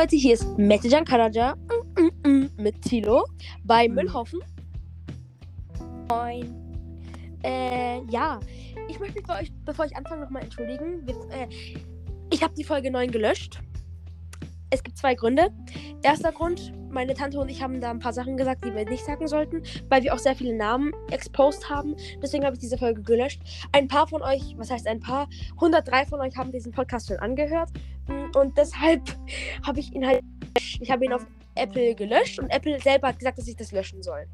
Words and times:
Leute, 0.00 0.14
hier 0.14 0.34
ist 0.34 0.56
Metajan 0.56 1.04
Karaja 1.04 1.56
mm, 1.56 2.02
mm, 2.02 2.30
mm, 2.30 2.50
mit 2.56 2.82
Tilo 2.82 3.24
bei 3.64 3.88
Müllhaufen. 3.88 4.38
Moin. 6.08 6.54
Äh, 7.42 8.04
ja, 8.08 8.38
ich 8.86 9.00
möchte 9.00 9.16
mich 9.16 9.26
bei 9.26 9.40
euch, 9.40 9.52
bevor 9.64 9.86
ich 9.86 9.96
anfange, 9.96 10.22
nochmal 10.22 10.44
entschuldigen. 10.44 11.04
Wir, 11.04 11.14
äh, 11.32 11.48
ich 12.32 12.44
habe 12.44 12.54
die 12.54 12.62
Folge 12.62 12.92
9 12.92 13.10
gelöscht. 13.10 13.60
Es 14.70 14.84
gibt 14.84 14.96
zwei 14.98 15.16
Gründe. 15.16 15.50
Erster 16.04 16.30
Grund, 16.30 16.72
meine 16.90 17.14
Tante 17.14 17.38
und 17.38 17.48
ich 17.48 17.62
haben 17.62 17.80
da 17.80 17.90
ein 17.90 17.98
paar 17.98 18.12
Sachen 18.12 18.36
gesagt, 18.36 18.64
die 18.64 18.74
wir 18.74 18.84
nicht 18.84 19.04
sagen 19.04 19.26
sollten, 19.28 19.62
weil 19.88 20.02
wir 20.02 20.14
auch 20.14 20.18
sehr 20.18 20.34
viele 20.34 20.54
Namen 20.56 20.92
exposed 21.10 21.68
haben. 21.68 21.96
Deswegen 22.22 22.44
habe 22.44 22.54
ich 22.54 22.60
diese 22.60 22.78
Folge 22.78 23.02
gelöscht. 23.02 23.40
Ein 23.72 23.88
paar 23.88 24.06
von 24.06 24.22
euch, 24.22 24.54
was 24.56 24.70
heißt 24.70 24.86
ein 24.86 25.00
paar? 25.00 25.28
103 25.54 26.06
von 26.06 26.20
euch 26.20 26.36
haben 26.36 26.52
diesen 26.52 26.72
Podcast 26.72 27.08
schon 27.08 27.18
angehört. 27.18 27.70
Und 28.34 28.56
deshalb 28.56 29.02
habe 29.66 29.80
ich 29.80 29.92
ihn 29.92 30.06
halt, 30.06 30.22
ich 30.80 30.90
habe 30.90 31.04
ihn 31.04 31.12
auf 31.12 31.26
Apple 31.54 31.94
gelöscht 31.94 32.38
und 32.38 32.50
Apple 32.50 32.80
selber 32.80 33.08
hat 33.08 33.18
gesagt, 33.18 33.38
dass 33.38 33.48
ich 33.48 33.56
das 33.56 33.72
löschen 33.72 34.02
soll. 34.02 34.26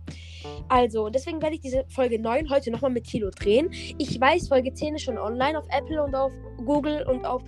Also, 0.68 1.08
deswegen 1.08 1.40
werde 1.42 1.56
ich 1.56 1.60
diese 1.60 1.84
Folge 1.88 2.18
9 2.18 2.50
heute 2.50 2.70
nochmal 2.70 2.90
mit 2.90 3.04
Tilo 3.04 3.30
drehen. 3.30 3.70
Ich 3.98 4.20
weiß, 4.20 4.48
Folge 4.48 4.72
10 4.72 4.96
ist 4.96 5.02
schon 5.02 5.18
online 5.18 5.58
auf 5.58 5.66
Apple 5.70 6.02
und 6.02 6.14
auf 6.14 6.32
Google 6.64 7.04
und 7.08 7.24
auf 7.24 7.42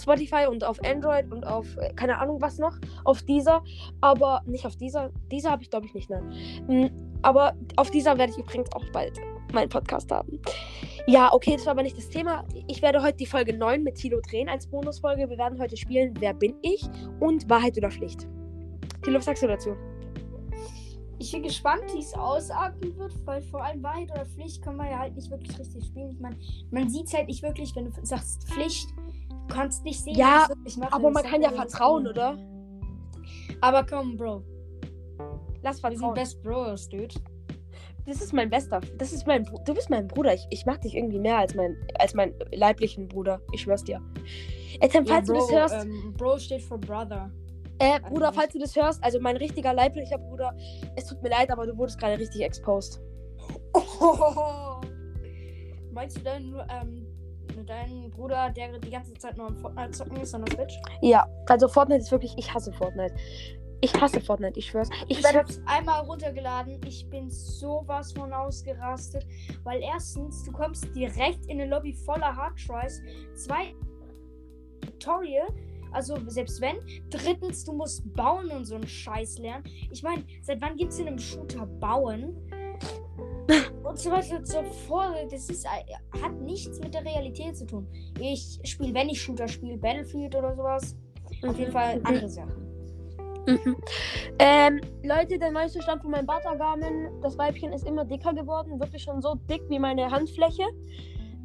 Spotify 0.00 0.46
und 0.48 0.64
auf 0.64 0.82
Android 0.84 1.30
und 1.30 1.46
auf 1.46 1.76
äh, 1.76 1.92
keine 1.94 2.18
Ahnung 2.18 2.40
was 2.40 2.58
noch, 2.58 2.76
auf 3.04 3.22
dieser, 3.22 3.62
aber 4.00 4.42
nicht 4.46 4.66
auf 4.66 4.76
dieser. 4.76 5.10
Dieser 5.30 5.50
habe 5.50 5.62
ich 5.62 5.70
glaube 5.70 5.86
ich 5.86 5.94
nicht, 5.94 6.10
ne? 6.10 6.90
Aber 7.22 7.54
auf 7.76 7.90
dieser 7.90 8.18
werde 8.18 8.32
ich 8.32 8.38
übrigens 8.38 8.72
auch 8.72 8.84
bald 8.92 9.18
meinen 9.52 9.68
Podcast 9.68 10.10
haben. 10.10 10.40
Ja, 11.06 11.32
okay, 11.32 11.52
das 11.56 11.66
war 11.66 11.72
aber 11.72 11.82
nicht 11.82 11.96
das 11.96 12.08
Thema. 12.08 12.44
Ich 12.68 12.80
werde 12.80 13.02
heute 13.02 13.18
die 13.18 13.26
Folge 13.26 13.56
9 13.56 13.82
mit 13.82 13.96
Tilo 13.96 14.20
drehen 14.20 14.48
als 14.48 14.66
Bonusfolge. 14.66 15.28
Wir 15.28 15.38
werden 15.38 15.60
heute 15.60 15.76
spielen 15.76 16.14
Wer 16.20 16.34
bin 16.34 16.54
ich 16.62 16.84
und 17.20 17.48
Wahrheit 17.50 17.76
oder 17.76 17.90
Pflicht. 17.90 18.26
Tilo, 19.02 19.18
was 19.18 19.24
sagst 19.24 19.42
du 19.42 19.48
dazu? 19.48 19.76
Ich 21.22 21.30
bin 21.30 21.44
gespannt, 21.44 21.84
wie 21.94 22.00
es 22.00 22.14
ausarten 22.14 22.96
wird, 22.98 23.12
weil 23.24 23.42
vor 23.42 23.62
allem 23.62 23.80
Wahrheit 23.80 24.10
oder 24.10 24.26
Pflicht 24.26 24.60
kann 24.60 24.74
man 24.76 24.90
ja 24.90 24.98
halt 24.98 25.14
nicht 25.14 25.30
wirklich 25.30 25.56
richtig 25.56 25.84
spielen. 25.86 26.10
Ich 26.10 26.18
meine, 26.18 26.36
man 26.72 26.90
sieht 26.90 27.06
es 27.06 27.14
halt 27.14 27.28
nicht 27.28 27.44
wirklich, 27.44 27.74
wenn 27.76 27.84
du 27.84 27.92
sagst 28.04 28.42
Pflicht, 28.48 28.88
du 29.28 29.46
kannst 29.54 29.84
nicht 29.84 30.00
sehen, 30.02 30.16
Ja, 30.16 30.38
was 30.38 30.50
ich 30.50 30.56
wirklich 30.56 30.76
mache. 30.78 30.92
Aber 30.92 31.10
man 31.10 31.22
kann 31.22 31.40
ja 31.40 31.52
vertrauen, 31.52 32.08
oder? 32.08 32.36
Aber 33.60 33.86
komm, 33.86 34.16
Bro. 34.16 34.42
Lass 35.62 35.80
Wir 35.80 35.90
sind 35.90 35.98
vertrauen. 36.00 36.14
Best 36.14 36.42
Bros, 36.42 36.88
dude. 36.88 37.14
Das 38.04 38.20
ist 38.20 38.32
mein 38.32 38.50
bester. 38.50 38.80
Das 38.98 39.12
ist 39.12 39.24
mein 39.28 39.44
Du 39.64 39.74
bist 39.74 39.88
mein 39.90 40.08
Bruder. 40.08 40.34
Ich, 40.34 40.44
ich 40.50 40.66
mag 40.66 40.80
dich 40.80 40.96
irgendwie 40.96 41.20
mehr 41.20 41.38
als 41.38 41.54
mein 41.54 41.76
als 42.00 42.14
meinen 42.14 42.34
leiblichen 42.50 43.06
Bruder. 43.06 43.40
Ich 43.52 43.60
schwör's 43.60 43.84
dir. 43.84 44.00
Etem, 44.80 45.06
falls 45.06 45.28
Ja, 45.28 45.34
du 45.34 45.38
das 45.38 45.48
Bro, 45.48 45.56
hörst, 45.56 45.74
Ähm, 45.84 46.14
Bro 46.16 46.38
steht 46.40 46.62
for 46.62 46.78
Brother. 46.78 47.30
Äh, 47.78 48.00
Bruder, 48.00 48.32
falls 48.32 48.52
du 48.52 48.58
das 48.58 48.74
hörst, 48.76 49.02
also 49.02 49.20
mein 49.20 49.36
richtiger 49.36 49.72
leiblicher 49.72 50.18
Bruder, 50.18 50.54
es 50.96 51.06
tut 51.06 51.22
mir 51.22 51.30
leid, 51.30 51.50
aber 51.50 51.66
du 51.66 51.76
wurdest 51.76 51.98
gerade 51.98 52.18
richtig 52.18 52.42
exposed. 52.42 53.00
Oh. 53.74 54.80
Meinst 55.92 56.16
du 56.16 56.20
deinen, 56.22 56.54
ähm, 56.70 57.06
deinen 57.66 58.10
Bruder, 58.10 58.50
der 58.50 58.78
die 58.78 58.90
ganze 58.90 59.12
Zeit 59.14 59.36
nur 59.36 59.48
am 59.48 59.56
Fortnite 59.58 59.90
zocken 59.90 60.16
ist 60.18 60.34
an 60.34 60.44
der 60.44 60.56
Switch? 60.56 60.74
Ja, 61.02 61.26
also 61.48 61.68
Fortnite 61.68 62.00
ist 62.00 62.10
wirklich, 62.10 62.34
ich 62.36 62.52
hasse 62.52 62.72
Fortnite. 62.72 63.14
Ich 63.84 63.92
hasse 64.00 64.20
Fortnite, 64.20 64.58
ich 64.58 64.66
schwör's. 64.66 64.88
Ich, 65.08 65.18
Ich 65.18 65.34
hab's 65.34 65.60
einmal 65.66 66.02
runtergeladen. 66.02 66.80
Ich 66.86 67.10
bin 67.10 67.28
sowas 67.28 68.12
von 68.12 68.32
ausgerastet. 68.32 69.26
Weil 69.64 69.82
erstens, 69.82 70.44
du 70.44 70.52
kommst 70.52 70.94
direkt 70.94 71.46
in 71.46 71.60
eine 71.60 71.66
Lobby 71.66 71.92
voller 71.92 72.34
Hardtries. 72.34 73.02
Zwei 73.34 73.74
Tutorial. 74.82 75.48
Also 75.92 76.16
selbst 76.26 76.60
wenn. 76.60 76.76
Drittens, 77.10 77.64
du 77.64 77.72
musst 77.72 78.02
bauen 78.14 78.50
und 78.50 78.64
so 78.64 78.74
einen 78.76 78.86
Scheiß 78.86 79.38
lernen. 79.38 79.64
Ich 79.90 80.02
meine, 80.02 80.24
seit 80.42 80.60
wann 80.60 80.76
gibt's 80.76 80.98
in 80.98 81.08
einem 81.08 81.18
Shooter 81.18 81.66
bauen? 81.66 82.36
Und 83.82 83.98
so 83.98 84.10
weiter 84.10 84.36
und 84.36 84.46
so 84.46 84.62
fort. 84.86 85.14
Das 85.30 85.50
ist, 85.50 85.66
äh, 85.66 86.18
hat 86.22 86.32
nichts 86.40 86.78
mit 86.80 86.94
der 86.94 87.04
Realität 87.04 87.56
zu 87.56 87.66
tun. 87.66 87.86
Ich 88.18 88.58
spiele, 88.64 88.94
wenn 88.94 89.08
ich 89.08 89.20
Shooter 89.20 89.48
spiele, 89.48 89.76
Battlefield 89.76 90.34
oder 90.36 90.54
sowas. 90.54 90.96
Auf 91.46 91.58
jeden 91.58 91.72
Fall 91.72 91.98
Mhm. 91.98 92.06
andere 92.06 92.28
Sachen. 92.28 92.62
Mhm. 93.46 93.76
Ähm, 94.38 94.80
Leute, 95.02 95.38
der 95.38 95.50
neueste 95.50 95.82
Stand 95.82 96.02
von 96.02 96.12
meinem 96.12 96.26
Batagamen, 96.26 97.20
das 97.20 97.36
Weibchen 97.36 97.72
ist 97.72 97.84
immer 97.86 98.04
dicker 98.04 98.32
geworden, 98.32 98.78
wirklich 98.80 99.02
schon 99.02 99.20
so 99.20 99.34
dick 99.50 99.62
wie 99.68 99.80
meine 99.80 100.08
Handfläche, 100.10 100.62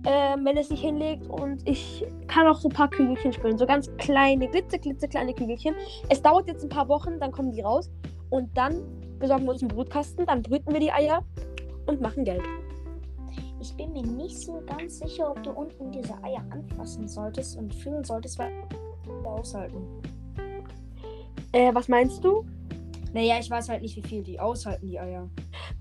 ähm, 0.06 0.46
wenn 0.46 0.58
es 0.58 0.69
sich 0.69 0.81
hinlegt 0.81 1.28
und 1.28 1.68
ich 1.68 2.06
kann 2.28 2.47
auch 2.47 2.59
so 2.59 2.69
ein 2.69 2.74
paar 2.74 2.90
Kügelchen 2.90 3.34
spielen, 3.34 3.58
so 3.58 3.66
ganz 3.66 3.90
kleine, 3.97 4.47
glitze, 4.47 4.80
glitze, 4.80 5.08
kleine 5.08 5.34
Kügelchen. 5.34 5.75
Es 6.09 6.22
dauert 6.22 6.47
jetzt 6.47 6.63
ein 6.63 6.69
paar 6.69 6.88
Wochen, 6.88 7.19
dann 7.19 7.31
kommen 7.31 7.52
die 7.52 7.62
raus 7.62 7.90
und 8.30 8.56
dann 8.57 8.81
besorgen 9.19 9.46
wir 9.46 9.52
uns 9.52 9.62
einen 9.62 9.69
Brutkasten, 9.69 10.25
dann 10.25 10.44
brüten 10.44 10.72
wir 10.72 10.80
die 10.80 10.91
Eier 10.91 11.24
und 11.88 12.02
machen 12.02 12.24
Geld. 12.24 12.44
Ich 13.59 13.75
bin 13.75 13.91
mir 13.91 14.03
nicht 14.03 14.40
so 14.40 14.62
ganz 14.66 15.00
sicher, 15.00 15.31
ob 15.31 15.41
du 15.41 15.52
unten 15.52 15.91
diese 15.91 16.13
Eier 16.24 16.46
anfassen 16.52 17.07
solltest 17.07 17.57
und 17.57 17.74
fühlen 17.74 18.03
solltest, 18.03 18.38
weil 18.38 18.52
aushalten. 19.24 19.84
Äh, 21.52 21.74
was 21.74 21.88
meinst 21.88 22.24
du? 22.24 22.46
Naja, 23.13 23.38
ich 23.40 23.50
weiß 23.50 23.69
halt 23.69 23.81
nicht, 23.81 23.96
wie 23.96 24.07
viel 24.07 24.24
die 24.24 24.40
aushalten, 24.40 24.88
die 24.88 25.00
Eier. 25.00 25.30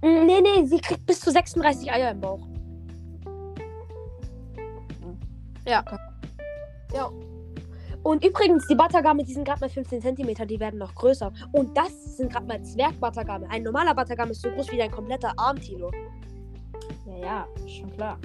Mm, 0.00 0.26
Nee, 0.26 0.40
nee, 0.40 0.64
sie 0.64 0.78
kriegt 0.78 1.04
bis 1.06 1.20
zu 1.20 1.30
36 1.30 1.92
Eier 1.92 2.12
im 2.12 2.20
Bauch. 2.20 2.46
Ja. 5.66 5.84
Ja. 6.94 7.10
Und 8.02 8.24
übrigens, 8.24 8.66
die 8.68 8.76
Batagame, 8.76 9.24
die 9.24 9.32
sind 9.32 9.44
gerade 9.44 9.60
mal 9.60 9.68
15 9.68 10.00
cm, 10.00 10.46
die 10.46 10.60
werden 10.60 10.78
noch 10.78 10.94
größer. 10.94 11.32
Und 11.52 11.76
das 11.76 12.16
sind 12.16 12.30
gerade 12.30 12.46
mal 12.46 12.62
Zwerg-Batagame. 12.62 13.50
Ein 13.50 13.64
normaler 13.64 13.94
Batagame 13.94 14.30
ist 14.30 14.42
so 14.42 14.50
groß 14.50 14.70
wie 14.70 14.78
dein 14.78 14.92
kompletter 14.92 15.32
Arm, 15.36 15.60
Tilo. 15.60 15.90
Ja, 17.04 17.16
ja, 17.18 17.46
schon 17.66 17.90
klar. 17.90 18.16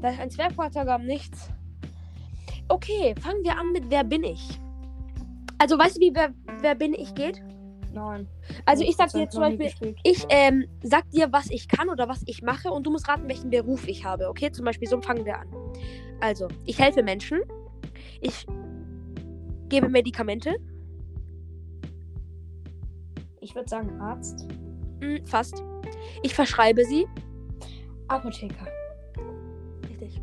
Da 0.00 0.10
ist 0.10 0.20
ein 0.20 0.30
Zwerg-Batagame 0.30 1.04
nichts. 1.04 1.48
Okay, 2.68 3.14
fangen 3.20 3.42
wir 3.42 3.58
an 3.58 3.72
mit 3.72 3.90
Wer 3.90 4.04
bin 4.04 4.22
ich? 4.22 4.60
Also, 5.58 5.76
weißt 5.76 5.96
du, 5.96 6.00
wie 6.00 6.14
Wer, 6.14 6.34
wer 6.60 6.74
bin 6.76 6.94
ich 6.94 7.14
geht? 7.14 7.42
Nein. 7.96 8.28
Also, 8.66 8.84
ich 8.84 8.94
sag 8.94 9.10
dir 9.10 9.20
jetzt 9.20 9.32
zum 9.32 9.40
Beispiel. 9.40 9.94
Ich 10.02 10.26
ähm, 10.28 10.66
sag 10.82 11.10
dir, 11.12 11.32
was 11.32 11.50
ich 11.50 11.66
kann 11.66 11.88
oder 11.88 12.10
was 12.10 12.22
ich 12.26 12.42
mache 12.42 12.70
und 12.70 12.86
du 12.86 12.90
musst 12.90 13.08
raten, 13.08 13.26
welchen 13.26 13.48
Beruf 13.48 13.88
ich 13.88 14.04
habe. 14.04 14.28
Okay, 14.28 14.52
zum 14.52 14.66
Beispiel 14.66 14.86
so 14.86 15.00
fangen 15.00 15.24
wir 15.24 15.38
an. 15.38 15.48
Also, 16.20 16.46
ich 16.66 16.78
helfe 16.78 17.02
Menschen. 17.02 17.40
Ich 18.20 18.46
gebe 19.70 19.88
Medikamente. 19.88 20.56
Ich 23.40 23.54
würde 23.54 23.68
sagen 23.70 23.98
Arzt. 23.98 24.46
Hm, 25.00 25.24
fast. 25.24 25.64
Ich 26.22 26.34
verschreibe 26.34 26.84
sie. 26.84 27.06
Apotheker. 28.08 28.66
Richtig. 29.88 30.20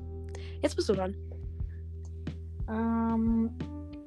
Jetzt 0.62 0.76
bist 0.76 0.90
du 0.90 0.94
dran. 0.94 1.16
Ähm, 2.70 3.50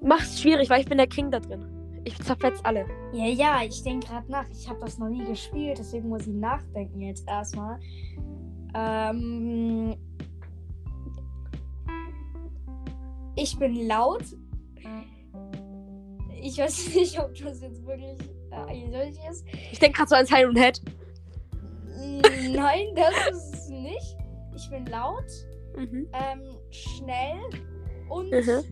Mach's 0.03 0.41
schwierig, 0.41 0.71
weil 0.71 0.83
ich 0.83 0.87
bin 0.87 0.99
der 0.99 1.09
King 1.09 1.33
da 1.33 1.41
drin. 1.41 1.76
Ich 2.07 2.17
zerfetz 2.23 2.61
alle. 2.63 2.87
ja, 3.13 3.27
ja, 3.27 3.63
ich 3.67 3.83
denke 3.83 4.07
gerade 4.07 4.31
nach. 4.31 4.47
Ich 4.51 4.69
habe 4.69 4.79
das 4.81 4.97
noch 4.99 5.09
nie 5.09 5.25
gespielt, 5.25 5.79
deswegen 5.79 6.09
muss 6.09 6.27
ich 6.27 6.35
nachdenken 6.35 7.01
jetzt 7.01 7.27
erstmal. 7.29 7.81
Ähm, 8.77 9.97
ich 13.35 13.59
bin 13.59 13.89
laut. 13.89 14.23
Ich 16.41 16.59
weiß 16.59 16.89
nicht, 16.95 17.19
ob 17.19 17.35
das 17.35 17.61
jetzt 17.61 17.85
wirklich 17.85 18.19
äh, 18.53 18.55
eindeutig 18.55 19.19
ist. 19.29 19.45
Ich 19.73 19.79
denke 19.81 19.97
gerade 19.99 20.09
so 20.09 20.15
an 20.15 20.27
Silent 20.27 20.59
Head. 20.59 20.81
Mm, 21.99 22.53
Nein, 22.55 22.87
das 22.95 23.15
ist 23.37 23.55
es 23.55 23.69
nicht. 23.69 24.17
Ich 24.55 24.71
bin 24.71 24.87
laut, 24.87 25.25
Mhm. 25.77 26.07
ähm, 26.13 26.57
schnell 26.71 27.41
und 28.09 28.31
Mhm. 28.31 28.63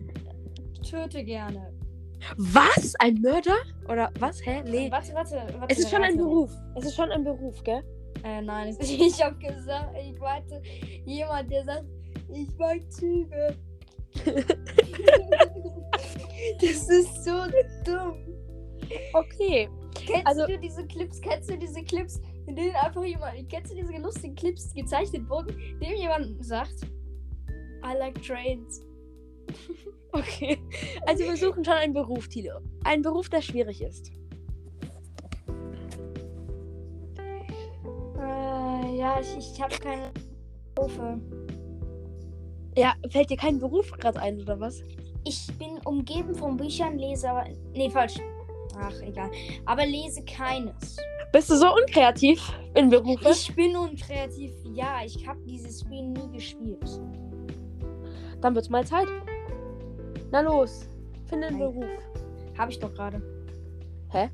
töte 0.89 1.23
gerne. 1.23 1.73
Was? 2.37 2.95
Ein 2.99 3.21
Mörder? 3.21 3.55
Oder 3.89 4.11
was? 4.19 4.43
Hä? 4.45 4.61
Nee. 4.65 4.91
Warte, 4.91 5.13
warte, 5.13 5.35
warte. 5.35 5.65
Es 5.69 5.79
ist 5.79 5.89
schon 5.89 6.01
ein. 6.03 6.17
Beruf. 6.17 6.51
Es 6.75 6.85
ist 6.85 6.95
schon 6.95 7.11
ein 7.11 7.23
Beruf, 7.23 7.63
gell? 7.63 7.83
Äh, 8.23 8.41
nein, 8.41 8.69
es- 8.69 8.79
ich 8.89 9.23
hab 9.23 9.39
gesagt, 9.39 9.95
ich 10.01 10.19
meinte 10.19 10.61
jemand, 11.05 11.51
der 11.51 11.63
sagt, 11.65 11.85
ich 12.33 12.49
mag 12.57 12.79
Züge. 12.91 13.55
das 16.61 16.89
ist 16.89 17.23
so 17.25 17.31
dumm. 17.85 18.17
Okay. 19.13 19.69
Kennst 20.05 20.27
Also- 20.27 20.45
du 20.47 20.57
diese 20.59 20.85
Clips? 20.87 21.21
Kennst 21.21 21.49
du 21.49 21.57
diese 21.57 21.81
Clips, 21.83 22.21
in 22.47 22.55
denen 22.55 22.75
einfach 22.75 23.03
jemand, 23.03 23.49
kennst 23.49 23.71
du 23.71 23.75
diese 23.75 23.93
lustigen 24.01 24.35
Clips 24.35 24.73
gezeichnet 24.73 25.27
wurden, 25.29 25.57
in 25.59 25.79
denen 25.79 25.97
jemand 25.97 26.45
sagt, 26.45 26.75
I 27.83 27.93
like 27.97 28.21
trains. 28.23 28.81
Okay. 30.15 30.57
Also 31.05 31.25
wir 31.25 31.35
suchen 31.35 31.65
schon 31.65 31.73
einen 31.73 31.93
Beruf, 31.93 32.29
Tilo. 32.29 32.59
Ein 32.85 33.01
Beruf, 33.01 33.27
der 33.27 33.41
schwierig 33.41 33.81
ist. 33.81 34.11
Äh, 38.17 38.97
ja, 38.97 39.19
ich, 39.19 39.37
ich 39.37 39.61
habe 39.61 39.75
keine 39.75 40.11
Berufe. 40.73 41.19
Ja, 42.77 42.93
fällt 43.09 43.29
dir 43.29 43.35
kein 43.35 43.59
Beruf 43.59 43.91
gerade 43.91 44.19
ein, 44.21 44.39
oder 44.39 44.57
was? 44.57 44.83
Ich 45.25 45.47
bin 45.57 45.79
umgeben 45.83 46.33
von 46.33 46.55
Büchern, 46.55 46.97
lese 46.97 47.29
aber. 47.29 47.47
Nee, 47.73 47.89
falsch. 47.89 48.15
Ach, 48.77 49.01
egal. 49.01 49.29
Aber 49.65 49.85
lese 49.85 50.23
keines. 50.23 50.97
Bist 51.33 51.49
du 51.49 51.57
so 51.57 51.75
unkreativ 51.75 52.53
in 52.75 52.89
Berufe? 52.89 53.29
Ich 53.31 53.53
bin 53.53 53.75
unkreativ. 53.75 54.53
Ja, 54.73 54.99
ich 55.05 55.27
habe 55.27 55.39
dieses 55.45 55.81
Spiel 55.81 56.03
nie 56.03 56.31
gespielt. 56.31 57.01
Dann 58.41 58.55
wird's 58.55 58.69
mal 58.69 58.85
Zeit. 58.85 59.07
Na 60.31 60.41
los, 60.41 60.87
finde 61.27 61.47
einen 61.47 61.59
Nein. 61.59 61.73
Beruf. 61.73 61.89
Habe 62.57 62.71
ich 62.71 62.79
doch 62.79 62.93
gerade. 62.93 63.21
Hä? 64.11 64.29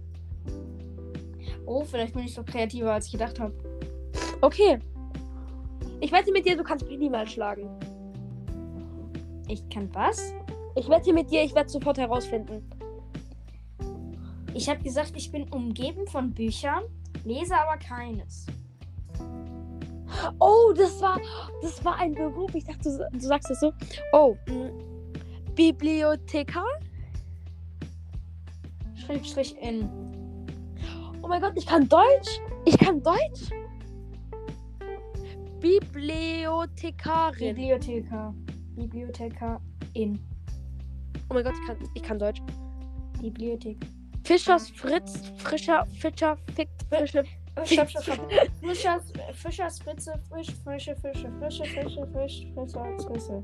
Oh, 1.66 1.84
vielleicht 1.84 2.14
bin 2.14 2.24
ich 2.24 2.34
so 2.34 2.44
kreativer, 2.44 2.94
als 2.94 3.06
ich 3.08 3.12
gedacht 3.14 3.40
habe. 3.40 3.54
Okay. 4.42 4.80
Ich 6.00 6.12
wette 6.12 6.32
mit 6.32 6.46
dir, 6.46 6.58
du 6.58 6.64
kannst 6.64 6.88
mich 6.88 6.98
niemals 6.98 7.32
schlagen. 7.32 7.70
Ich 9.48 9.68
kann 9.70 9.90
was? 9.94 10.34
Ich 10.76 10.90
wette 10.90 11.14
mit 11.14 11.30
dir, 11.30 11.44
ich 11.44 11.54
werde 11.54 11.70
sofort 11.70 11.98
herausfinden. 11.98 12.68
Ich 14.54 14.70
habe 14.70 14.82
gesagt, 14.82 15.14
ich 15.16 15.32
bin 15.32 15.48
umgeben 15.50 16.08
von 16.08 16.32
Büchern, 16.32 16.84
lese 17.24 17.56
aber 17.56 17.78
keines. 17.78 18.46
Oh, 20.40 20.74
das 20.76 21.02
war, 21.02 21.20
das 21.62 21.84
war 21.86 21.98
ein 21.98 22.14
Beruf. 22.14 22.54
Ich 22.54 22.66
dachte, 22.66 22.84
du, 22.84 23.18
du 23.18 23.20
sagst 23.20 23.50
es 23.50 23.60
so. 23.60 23.72
Oh, 24.12 24.36
mh. 24.48 24.91
Bibliothekar? 25.56 26.66
Schrägstrich 28.96 29.56
in. 29.62 29.90
Oh 31.22 31.28
mein 31.28 31.42
Gott, 31.42 31.54
ich 31.56 31.66
kann 31.66 31.88
Deutsch. 31.88 32.40
Ich 32.66 32.78
kann 32.78 33.02
Deutsch. 33.02 33.50
Bibliothekarin. 35.60 37.56
Bibliothekar. 37.56 38.34
Bibliothekar 38.76 39.62
in. 39.94 40.20
Oh 41.30 41.34
mein 41.34 41.44
Gott, 41.44 41.54
ich 41.60 41.68
kann, 41.68 41.78
ich 41.94 42.04
kann 42.04 42.20
Deutsch. 42.20 42.42
Bibliothek. 43.22 43.78
Fischers 44.24 44.70
Fritz, 44.72 45.32
Frischer, 45.38 45.86
Fischer, 46.00 46.38
Fickt, 46.56 46.84
Frische. 46.90 47.24
Oh, 47.60 47.66
stopp, 47.66 47.90
stopp, 47.90 48.04
stopp. 48.04 48.32
Fischer, 48.62 49.02
Fischer, 49.34 49.70
Spitze, 49.70 50.14
frisch, 50.30 50.52
frische 50.64 50.96
Fische, 50.96 51.32
frische 51.40 51.66
Fische, 51.66 52.08
frisch, 52.12 52.48
frische 52.54 52.98
Spitze. 53.02 53.44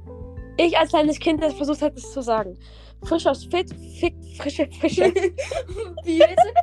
Ich 0.57 0.77
als 0.77 0.89
kleines 0.89 1.19
Kind, 1.19 1.41
das 1.43 1.53
versucht 1.53 1.81
hat, 1.81 1.95
es 1.97 2.11
zu 2.11 2.21
sagen. 2.21 2.57
Frischers 3.03 3.45
Fit, 3.45 3.71
Fickt, 3.99 4.25
frische 4.37 4.67
Fische. 4.71 5.03
Wie 6.03 6.17
bitte? 6.19 6.53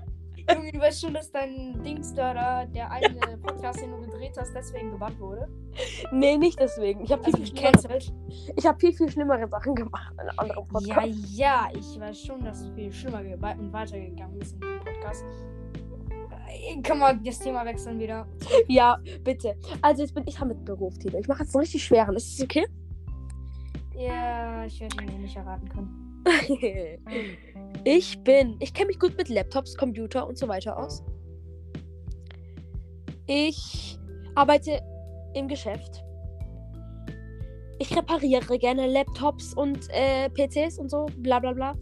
Junge, 0.53 0.73
du 0.73 0.79
weißt 0.81 1.01
schon, 1.01 1.15
dass 1.15 1.31
dein 1.33 1.83
Dings 1.83 2.13
da, 2.13 2.67
der 2.67 2.91
eine 2.91 3.39
Podcast, 3.41 3.81
den 3.81 3.93
du 3.93 4.01
gedreht 4.03 4.33
hast, 4.37 4.53
deswegen 4.55 4.91
gebannt 4.91 5.19
wurde. 5.19 5.49
nee, 6.13 6.37
nicht 6.37 6.59
deswegen. 6.61 7.03
Ich 7.03 7.13
habe 7.13 7.23
viel, 7.25 7.35
Also 7.35 7.45
viel, 7.47 7.57
schlimmere- 7.57 7.73
gecancelt. 7.73 8.13
ich 8.57 8.67
hab 8.67 8.79
viel, 8.81 8.93
viel 8.93 9.11
schlimmere 9.11 9.49
Sachen 9.49 9.75
gemacht 9.75 10.13
in 10.21 10.29
anderen 10.39 10.49
Ja, 10.49 10.95
Podcasts. 10.95 11.37
ja, 11.39 11.69
ich 11.75 11.99
weiß 12.01 12.21
schon, 12.21 12.45
dass 12.45 12.63
du 12.65 12.75
viel 12.75 12.93
schlimmer 12.93 13.21
und 13.21 13.73
weitergegangen 13.73 14.39
bist 14.39 14.55
in 14.55 14.61
diesem 14.61 14.79
Podcast. 14.85 15.25
Äh, 16.47 16.83
Kann 16.83 16.99
man 16.99 17.25
das 17.25 17.39
Thema 17.39 17.65
wechseln 17.65 17.99
wieder? 17.99 18.27
Ja, 18.69 18.99
bitte. 19.23 19.57
Also 19.81 20.03
jetzt 20.03 20.15
bin 20.15 20.25
ich 20.27 20.35
dran 20.35 20.49
mit 20.49 20.63
Beruf, 20.65 20.99
Tilo. 20.99 21.19
Ich 21.19 21.27
mache 21.29 21.43
jetzt 21.45 21.55
einen 21.55 21.61
richtig 21.63 21.83
schweren. 21.85 22.15
Ist 22.17 22.35
es 22.39 22.45
okay? 22.45 22.67
Ja, 23.97 24.65
ich 24.65 24.81
werde 24.81 25.03
ihn 25.03 25.09
eh 25.09 25.19
nicht 25.19 25.37
erraten 25.37 25.69
können. 25.69 26.25
ich 27.85 28.19
bin. 28.25 28.57
Ich 28.61 28.73
kenne 28.73 28.89
mich 28.89 28.99
gut 28.99 29.17
mit 29.17 29.29
Laptops, 29.29 29.77
Computer 29.77 30.27
und 30.27 30.39
so 30.39 30.49
weiter 30.49 30.77
aus. 30.77 31.03
Ich 33.27 33.99
arbeite 34.35 34.81
im 35.35 35.49
Geschäft. 35.49 36.03
Ich 37.79 37.95
repariere 37.97 38.59
gerne 38.59 38.87
Laptops 38.87 39.55
und 39.55 39.89
äh, 39.91 40.29
PCs 40.31 40.79
und 40.79 40.91
so, 40.91 41.07
bla 41.19 41.39
bla 41.41 41.53
bla. 41.53 41.75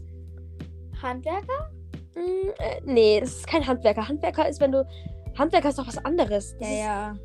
Handwerker? 1.01 1.71
Mm, 2.15 2.49
äh, 2.59 2.81
nee, 2.85 3.19
das 3.19 3.37
ist 3.37 3.47
kein 3.47 3.65
Handwerker. 3.65 4.07
Handwerker 4.07 4.47
ist, 4.47 4.59
wenn 4.61 4.71
du. 4.71 4.85
Handwerker 5.37 5.69
ist 5.69 5.79
doch 5.79 5.87
was 5.87 6.03
anderes. 6.03 6.55
Das 6.59 6.69
Ja, 6.69 6.73
ist, 6.73 6.79
ja. 6.79 7.15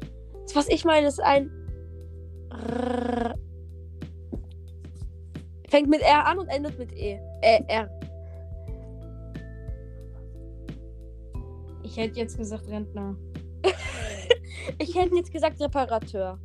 Das, 0.45 0.57
was 0.57 0.69
ich 0.69 0.85
meine, 0.85 1.07
ist 1.09 1.21
ein. 1.21 1.51
Fängt 5.69 5.89
mit 5.89 6.01
R 6.01 6.27
an 6.27 6.39
und 6.39 6.49
endet 6.49 6.79
mit 6.79 6.93
E. 6.93 7.21
Äh, 7.43 7.63
R. 7.69 7.91
Ich 11.83 11.97
hätte 11.97 12.19
jetzt 12.21 12.37
gesagt 12.37 12.69
Rentner. 12.69 13.17
Ich 14.81 14.95
hätte 14.95 15.17
jetzt 15.17 15.33
gesagt 15.33 15.59
Reparateur. 15.61 16.39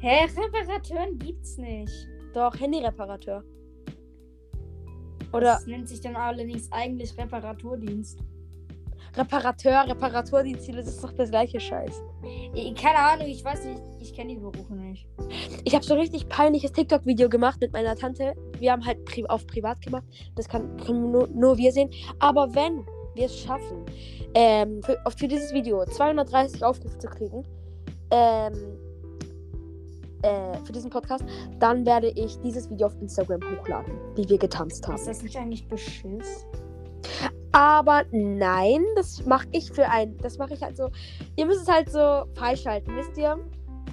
Hä, 0.00 0.24
Reparateuren 0.24 1.18
gibt's 1.18 1.58
nicht. 1.58 2.08
Doch, 2.32 2.58
Handyreparateur. 2.58 3.44
Oder 5.32 5.40
Das 5.40 5.66
nennt 5.66 5.88
sich 5.88 6.00
dann 6.00 6.16
allerdings 6.16 6.72
eigentlich 6.72 7.16
Reparaturdienst. 7.16 8.18
Reparateur, 9.16 9.86
Reparaturdienst, 9.88 10.68
das 10.68 10.86
ist 10.86 11.02
doch 11.02 11.12
das 11.12 11.30
gleiche 11.30 11.58
Scheiß. 11.58 12.02
Keine 12.80 12.98
Ahnung, 12.98 13.26
ich 13.26 13.44
weiß 13.44 13.64
nicht, 13.64 13.82
ich 13.98 14.14
kenne 14.14 14.34
die 14.34 14.38
Berufe 14.38 14.74
nicht. 14.74 15.06
Ich 15.64 15.74
habe 15.74 15.84
so 15.84 15.94
ein 15.94 16.00
richtig 16.00 16.28
peinliches 16.28 16.72
TikTok-Video 16.72 17.28
gemacht 17.28 17.60
mit 17.60 17.72
meiner 17.72 17.96
Tante. 17.96 18.34
Wir 18.58 18.72
haben 18.72 18.84
halt 18.84 19.04
pri 19.04 19.26
auf 19.26 19.46
privat 19.46 19.80
gemacht. 19.82 20.04
Das 20.36 20.48
kann, 20.48 20.76
können 20.78 21.10
nur, 21.10 21.28
nur 21.28 21.56
wir 21.58 21.72
sehen. 21.72 21.90
Aber 22.18 22.54
wenn 22.54 22.84
wir 23.14 23.26
es 23.26 23.38
schaffen, 23.38 23.84
ähm, 24.34 24.82
für, 24.82 24.98
für 25.16 25.28
dieses 25.28 25.52
Video 25.52 25.84
230 25.84 26.64
Aufrufe 26.64 26.98
zu 26.98 27.08
kriegen, 27.08 27.44
ähm, 28.10 28.52
äh, 30.22 30.58
für 30.64 30.72
diesen 30.72 30.90
Podcast, 30.90 31.24
dann 31.58 31.86
werde 31.86 32.10
ich 32.10 32.38
dieses 32.40 32.70
Video 32.70 32.88
auf 32.88 32.94
Instagram 33.00 33.40
hochladen, 33.42 33.92
wie 34.16 34.28
wir 34.28 34.38
getanzt 34.38 34.86
haben. 34.86 34.96
Ist 34.96 35.08
das 35.08 35.22
nicht 35.22 35.36
eigentlich 35.36 35.66
Beschiss? 35.66 36.46
Aber 37.52 38.04
nein, 38.12 38.84
das 38.94 39.24
mache 39.26 39.48
ich 39.52 39.72
für 39.72 39.88
ein. 39.88 40.16
Das 40.18 40.38
mache 40.38 40.54
ich 40.54 40.62
halt 40.62 40.76
so. 40.76 40.90
Ihr 41.36 41.46
müsst 41.46 41.62
es 41.62 41.68
halt 41.68 41.90
so 41.90 42.24
freischalten, 42.34 42.94
wisst 42.96 43.16
ihr? 43.18 43.38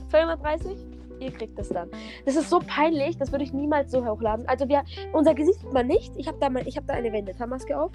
230? 0.10 0.78
Ihr 1.20 1.32
kriegt 1.32 1.58
das 1.58 1.70
dann. 1.70 1.90
Das 2.26 2.36
ist 2.36 2.50
so 2.50 2.60
peinlich, 2.60 3.18
das 3.18 3.32
würde 3.32 3.44
ich 3.44 3.54
niemals 3.54 3.92
so 3.92 4.06
hochladen. 4.06 4.48
Also 4.48 4.68
wir, 4.70 4.84
unser 5.14 5.34
Gesicht 5.34 5.60
sieht 5.60 5.74
man 5.74 5.88
nicht. 5.88 6.14
Ich 6.18 6.28
habe 6.28 6.38
da, 6.40 6.48
hab 6.48 6.88
da 6.88 6.94
eine 6.94 7.12
Vendetta-Maske 7.12 7.80
auf. 7.80 7.92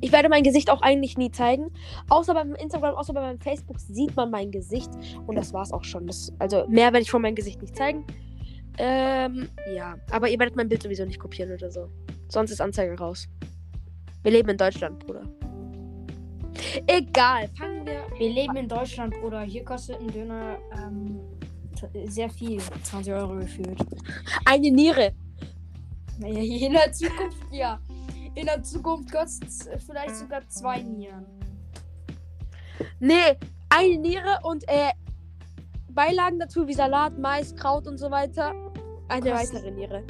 Ich 0.00 0.12
werde 0.12 0.28
mein 0.28 0.44
Gesicht 0.44 0.70
auch 0.70 0.80
eigentlich 0.80 1.18
nie 1.18 1.30
zeigen. 1.30 1.72
Außer 2.08 2.34
beim 2.34 2.54
Instagram, 2.54 2.94
außer 2.94 3.12
bei 3.12 3.20
meinem 3.20 3.40
Facebook 3.40 3.80
sieht 3.80 4.14
man 4.14 4.30
mein 4.30 4.52
Gesicht. 4.52 4.90
Und 5.26 5.34
das 5.36 5.52
war's 5.52 5.72
auch 5.72 5.82
schon. 5.82 6.06
Das, 6.06 6.32
also 6.38 6.66
mehr 6.68 6.92
werde 6.92 7.00
ich 7.00 7.10
von 7.10 7.22
meinem 7.22 7.34
Gesicht 7.34 7.60
nicht 7.60 7.76
zeigen. 7.76 8.04
Ähm, 8.78 9.48
ja. 9.74 9.96
Aber 10.12 10.28
ihr 10.28 10.38
werdet 10.38 10.54
mein 10.54 10.68
Bild 10.68 10.82
sowieso 10.82 11.04
nicht 11.04 11.18
kopieren 11.18 11.52
oder 11.52 11.70
so. 11.70 11.88
Sonst 12.28 12.52
ist 12.52 12.60
Anzeige 12.60 12.96
raus. 12.96 13.28
Wir 14.22 14.32
leben 14.32 14.48
in 14.50 14.56
Deutschland, 14.56 14.98
Bruder. 14.98 15.22
Egal, 16.86 17.48
fangen 17.56 17.86
wir. 17.86 18.04
Wir 18.18 18.30
leben 18.30 18.56
in 18.56 18.68
Deutschland, 18.68 19.14
Bruder. 19.20 19.42
Hier 19.42 19.64
kostet 19.64 20.00
ein 20.00 20.08
Döner 20.08 20.58
ähm, 20.72 21.20
sehr 22.06 22.28
viel. 22.28 22.60
20 22.82 23.12
Euro 23.12 23.36
gefühlt. 23.36 23.78
Eine 24.44 24.70
Niere. 24.70 25.12
Naja, 26.18 26.66
in 26.66 26.72
der 26.72 26.92
Zukunft, 26.92 27.38
ja. 27.52 27.80
In 28.34 28.46
der 28.46 28.62
Zukunft 28.62 29.12
kostet 29.12 29.48
es 29.48 29.68
vielleicht 29.86 30.16
sogar 30.16 30.46
zwei 30.48 30.82
Nieren. 30.82 31.26
Nee, 33.00 33.36
eine 33.68 33.98
Niere 33.98 34.38
und 34.42 34.64
äh, 34.68 34.90
Beilagen 35.90 36.38
dazu 36.38 36.66
wie 36.66 36.74
Salat, 36.74 37.18
Mais, 37.18 37.54
Kraut 37.54 37.86
und 37.86 37.98
so 37.98 38.10
weiter. 38.10 38.52
Eine 39.08 39.32
weitere 39.32 39.70
Niere. 39.70 40.04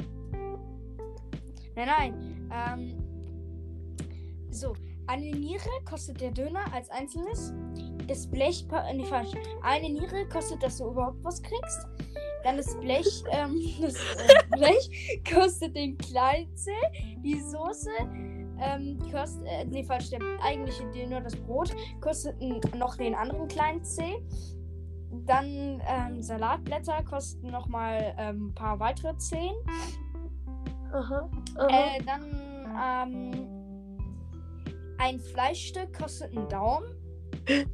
Nein, 1.75 1.87
nein. 1.87 2.49
Ähm, 2.51 3.08
so, 4.51 4.73
eine 5.07 5.31
Niere 5.31 5.69
kostet 5.89 6.21
der 6.21 6.31
Döner 6.31 6.71
als 6.71 6.89
einzelnes. 6.91 7.53
Das 8.07 8.27
Blech, 8.27 8.65
nee, 8.93 9.05
falsch. 9.05 9.31
Eine 9.63 9.89
Niere 9.89 10.27
kostet, 10.29 10.61
dass 10.61 10.77
du 10.77 10.89
überhaupt 10.89 11.23
was 11.23 11.41
kriegst. 11.41 11.87
Dann 12.43 12.57
das 12.57 12.79
Blech, 12.79 13.23
ähm, 13.31 13.59
das 13.81 13.95
äh, 13.95 14.55
Blech 14.55 15.21
kostet 15.33 15.75
den 15.75 15.97
kleinen 15.97 16.55
Zeh. 16.55 16.71
Die 17.23 17.39
Soße, 17.39 17.89
ähm, 18.59 18.99
kostet, 19.11 19.45
äh, 19.47 19.65
nee, 19.65 19.83
falsch, 19.83 20.11
der 20.11 20.19
eigentliche 20.43 20.85
Döner, 20.91 21.21
das 21.21 21.35
Brot, 21.35 21.75
kostet 22.01 22.39
noch 22.75 22.95
den 22.95 23.15
anderen 23.15 23.47
kleinen 23.47 23.83
Zeh. 23.83 24.21
Dann 25.25 25.81
ähm, 25.87 26.21
Salatblätter 26.21 27.03
kosten 27.03 27.49
nochmal 27.49 28.15
ähm, 28.17 28.49
ein 28.49 28.53
paar 28.53 28.79
weitere 28.79 29.17
Zehen. 29.17 29.55
Aha. 30.93 31.29
aha. 31.57 31.67
Äh, 31.67 32.03
dann 32.03 33.09
ähm, 33.09 33.48
ein 34.99 35.19
Fleischstück 35.19 35.97
kostet 35.97 36.37
einen 36.37 36.47
Daumen. 36.49 36.93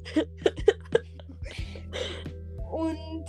Und 2.72 3.26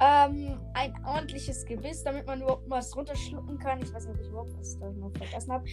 ähm, 0.00 0.60
ein 0.74 0.94
ordentliches 1.04 1.64
Gebiss, 1.64 2.04
damit 2.04 2.26
man 2.26 2.40
überhaupt 2.40 2.68
was 2.68 2.94
runterschlucken 2.96 3.58
kann. 3.58 3.80
Ich 3.82 3.92
weiß 3.92 4.06
nicht, 4.06 4.16
ob 4.16 4.22
ich 4.22 4.28
überhaupt 4.28 4.58
was 4.58 4.78
da 4.78 4.90
noch 4.90 5.12
vergessen 5.12 5.52
habe. 5.52 5.64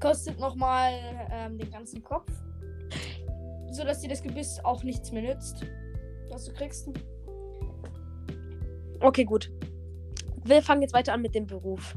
Kostet 0.00 0.40
nochmal 0.40 0.92
ähm, 1.30 1.58
den 1.58 1.70
ganzen 1.70 2.02
Kopf. 2.02 2.30
Sodass 3.70 4.00
dir 4.00 4.08
das 4.08 4.22
Gebiss 4.22 4.58
auch 4.64 4.82
nichts 4.82 5.12
mehr 5.12 5.22
nützt. 5.22 5.66
Was 6.30 6.46
du 6.46 6.52
kriegst. 6.52 6.88
Okay, 9.00 9.24
gut. 9.24 9.50
wir 10.44 10.62
fangen 10.62 10.82
jetzt 10.82 10.94
weiter 10.94 11.12
an 11.12 11.22
mit 11.22 11.34
dem 11.34 11.46
Beruf. 11.46 11.96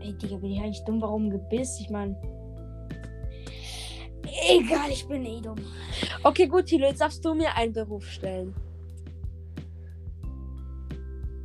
Ey, 0.00 0.14
Digga, 0.14 0.36
bin 0.36 0.52
ich 0.52 0.60
eigentlich 0.60 0.84
dumm? 0.84 1.02
Warum 1.02 1.30
Gebiss? 1.30 1.78
Ich 1.80 1.90
meine. 1.90 2.39
Egal, 4.50 4.90
ich 4.90 5.06
bin 5.06 5.24
eh 5.24 5.40
dumm. 5.40 5.58
Okay, 6.24 6.46
gut, 6.46 6.66
Tilo, 6.66 6.86
jetzt 6.86 7.00
darfst 7.00 7.24
du 7.24 7.34
mir 7.34 7.54
einen 7.54 7.72
Beruf 7.72 8.04
stellen. 8.06 8.54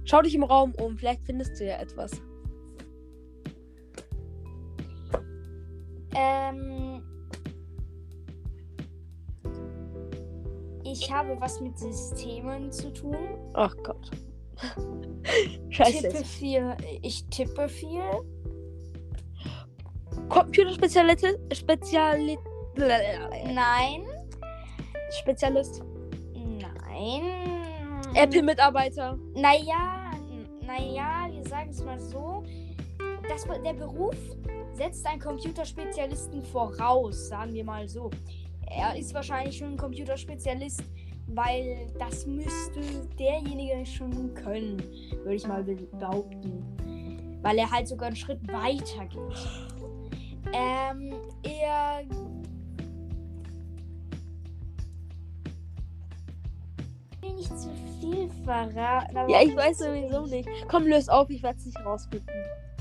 Schau 0.06 0.22
dich 0.22 0.36
im 0.36 0.44
Raum 0.44 0.74
um, 0.76 0.98
vielleicht 0.98 1.26
findest 1.26 1.60
du 1.60 1.66
ja 1.66 1.80
etwas. 1.80 2.12
Ähm. 6.16 7.04
Ich 10.84 11.12
habe 11.12 11.36
was 11.40 11.60
mit 11.60 11.78
Systemen 11.78 12.72
zu 12.72 12.94
tun. 12.94 13.18
Ach 13.54 13.76
Gott. 13.84 14.12
Scheiße. 15.70 16.10
Tippe 16.10 16.24
viel. 16.24 16.78
Ich 17.02 17.26
tippe 17.28 17.68
viel. 17.68 18.04
Computerspezialist. 20.30 21.26
Speziali 21.52 22.38
Nein. 22.78 24.04
Spezialist. 25.20 25.84
Nein. 26.34 27.22
Apple-Mitarbeiter. 28.14 29.18
Naja, 29.34 30.12
naja, 30.66 31.28
wir 31.30 31.44
sagen 31.48 31.70
es 31.70 31.84
mal 31.84 32.00
so. 32.00 32.44
Das, 33.28 33.46
der 33.64 33.74
Beruf 33.74 34.16
setzt 34.74 35.06
einen 35.06 35.20
Computerspezialisten 35.20 36.44
voraus, 36.44 37.30
sagen 37.30 37.54
wir 37.54 37.64
mal 37.64 37.88
so. 37.88 38.10
Er 38.68 38.96
ist 38.98 39.14
wahrscheinlich 39.14 39.58
schon 39.58 39.74
ein 39.74 39.78
Computerspezialist, 39.78 40.84
weil 41.28 41.88
das 42.00 42.26
müsste 42.26 42.82
derjenige 43.18 43.86
schon 43.86 44.34
können, 44.34 44.82
würde 45.24 45.36
ich 45.36 45.48
mal 45.48 45.64
behaupten. 45.64 47.40
Weil 47.42 47.58
er 47.58 47.72
halt 47.72 47.88
sogar 47.88 48.08
einen 48.08 48.16
Schritt 48.16 48.42
weiter 48.48 49.06
geht. 49.06 49.76
Ähm, 50.54 51.14
er 51.44 52.04
will 57.36 57.42
nicht 57.42 57.60
zu 57.60 57.70
viel 58.00 58.30
verraten. 58.44 59.30
Ja, 59.30 59.42
ich 59.42 59.56
weiß 59.56 59.80
sowieso 59.80 60.26
nicht. 60.26 60.50
Komm, 60.68 60.88
löse 60.88 61.12
auf, 61.12 61.30
ich 61.30 61.44
werde 61.44 61.58
es 61.60 61.66
nicht 61.66 61.86
rausfinden. 61.86 62.30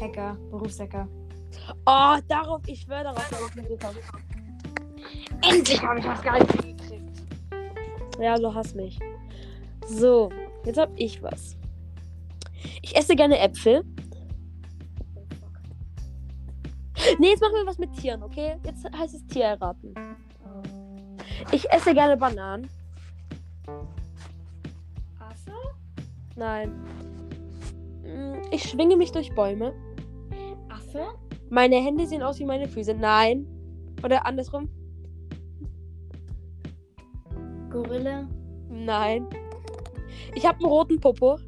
Hacker, 0.00 0.36
Berufshacker. 0.50 1.08
Oh, 1.86 2.16
darauf, 2.28 2.62
ich 2.66 2.80
schwöre 2.80 3.04
darauf, 3.04 3.28
dass 3.28 3.40
ich 3.40 3.68
gekommen 3.68 3.98
Endlich 5.42 5.82
habe 5.82 6.00
ich 6.00 6.06
was 6.06 6.22
Geiles 6.22 6.48
gekriegt. 6.48 7.22
Ja, 8.18 8.36
du 8.36 8.52
hast 8.52 8.74
mich. 8.74 8.98
So, 9.86 10.30
jetzt 10.64 10.78
hab 10.78 10.90
ich 10.96 11.22
was. 11.22 11.56
Ich 12.82 12.96
esse 12.96 13.14
gerne 13.14 13.38
Äpfel. 13.38 13.84
Nee, 17.18 17.30
jetzt 17.30 17.42
machen 17.42 17.54
wir 17.54 17.66
was 17.66 17.78
mit 17.78 17.92
Tieren, 17.94 18.22
okay? 18.22 18.56
Jetzt 18.64 18.84
heißt 18.84 19.14
es 19.14 19.26
Tier 19.26 19.44
erraten. 19.44 19.94
Ich 21.52 21.70
esse 21.70 21.92
gerne 21.92 22.16
Bananen. 22.16 22.68
Nein. 26.36 26.72
Mm, 28.02 28.42
Ich 28.50 28.68
schwinge 28.68 28.96
mich 28.96 29.12
durch 29.12 29.34
Bäume. 29.34 29.72
Affe? 30.68 31.06
Meine 31.50 31.76
Hände 31.76 32.06
sehen 32.06 32.22
aus 32.22 32.38
wie 32.38 32.44
meine 32.44 32.68
Füße. 32.68 32.94
Nein. 32.94 33.46
Oder 34.02 34.26
andersrum. 34.26 34.68
Gorilla? 37.70 38.28
Nein. 38.68 39.26
Ich 40.34 40.46
habe 40.46 40.58
einen 40.58 40.66
roten 40.66 41.00
Popo. 41.00 41.38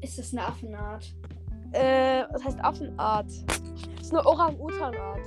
Ist 0.00 0.18
das 0.18 0.32
eine 0.32 0.46
Affenart? 0.46 1.14
Äh, 1.72 2.24
was 2.30 2.44
heißt 2.44 2.62
Affenart? 2.62 3.26
Das 3.26 4.02
ist 4.02 4.12
eine 4.14 4.24
Orang-Utan-Art. 4.26 5.20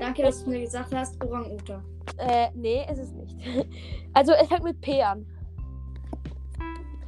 Danke, 0.00 0.22
dass 0.22 0.44
du 0.44 0.50
mir 0.50 0.60
gesagt 0.60 0.94
hast, 0.94 1.22
Orang-Uta. 1.22 1.82
Äh, 2.16 2.48
nee, 2.54 2.86
ist 2.90 2.98
es 2.98 3.12
nicht. 3.12 3.36
Also, 4.14 4.32
es 4.32 4.48
fängt 4.48 4.64
mit 4.64 4.80
P 4.80 5.02
an. 5.02 5.26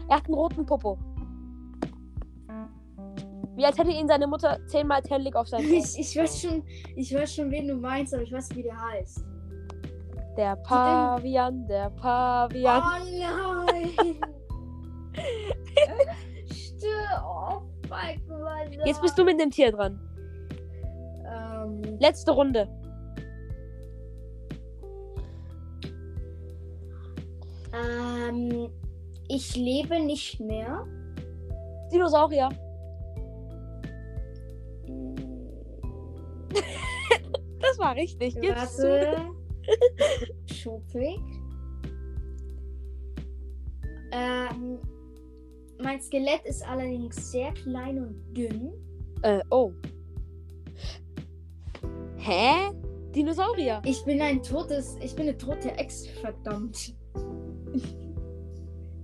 Er 0.08 0.16
hat 0.16 0.26
einen 0.26 0.34
roten 0.34 0.66
Popo. 0.66 0.98
Wie 3.56 3.64
als 3.64 3.78
hätte 3.78 3.90
ihn 3.90 4.08
seine 4.08 4.26
Mutter 4.26 4.58
zehnmal 4.66 5.02
Tellig 5.02 5.34
auf 5.34 5.48
seinen 5.48 5.72
Ich, 5.72 5.98
ich 5.98 6.16
weiß 6.16 6.40
schon, 6.42 6.62
ich 6.96 7.14
weiß 7.14 7.34
schon, 7.34 7.50
wen 7.50 7.68
du 7.68 7.74
meinst, 7.74 8.14
aber 8.14 8.22
ich 8.22 8.32
weiß 8.32 8.48
nicht, 8.50 8.58
wie 8.58 8.62
der 8.62 8.80
heißt. 8.80 9.24
Der 10.36 10.56
Pavian, 10.56 11.66
der 11.66 11.90
Pavian. 11.90 12.82
Oh 12.82 13.64
nein! 13.66 13.90
Stör, 16.50 17.24
oh 17.24 17.62
mein 17.88 18.20
Gott. 18.26 18.86
Jetzt 18.86 19.02
bist 19.02 19.18
du 19.18 19.24
mit 19.24 19.40
dem 19.40 19.50
Tier 19.50 19.72
dran. 19.72 20.00
Ähm, 21.26 21.82
Letzte 21.98 22.30
Runde. 22.30 22.68
Ähm, 27.72 28.70
ich 29.28 29.56
lebe 29.56 30.00
nicht 30.00 30.40
mehr. 30.40 30.86
Dinosaurier. 31.92 32.48
Das 37.62 37.78
war 37.78 37.94
richtig. 37.94 38.34
Du. 38.34 38.48
Warte. 38.48 39.30
Schupig. 40.52 41.20
Ähm, 44.12 44.78
mein 45.82 46.00
Skelett 46.00 46.44
ist 46.44 46.66
allerdings 46.66 47.30
sehr 47.30 47.52
klein 47.52 47.98
und 47.98 48.36
dünn. 48.36 48.72
Äh, 49.22 49.40
oh. 49.50 49.72
Hä? 52.16 52.72
Dinosaurier. 53.14 53.82
Ich 53.84 54.04
bin 54.04 54.20
ein 54.20 54.42
totes, 54.42 54.96
ich 55.00 55.14
bin 55.14 55.28
eine 55.28 55.36
tote 55.36 55.70
Ex, 55.72 56.06
verdammt. 56.06 56.94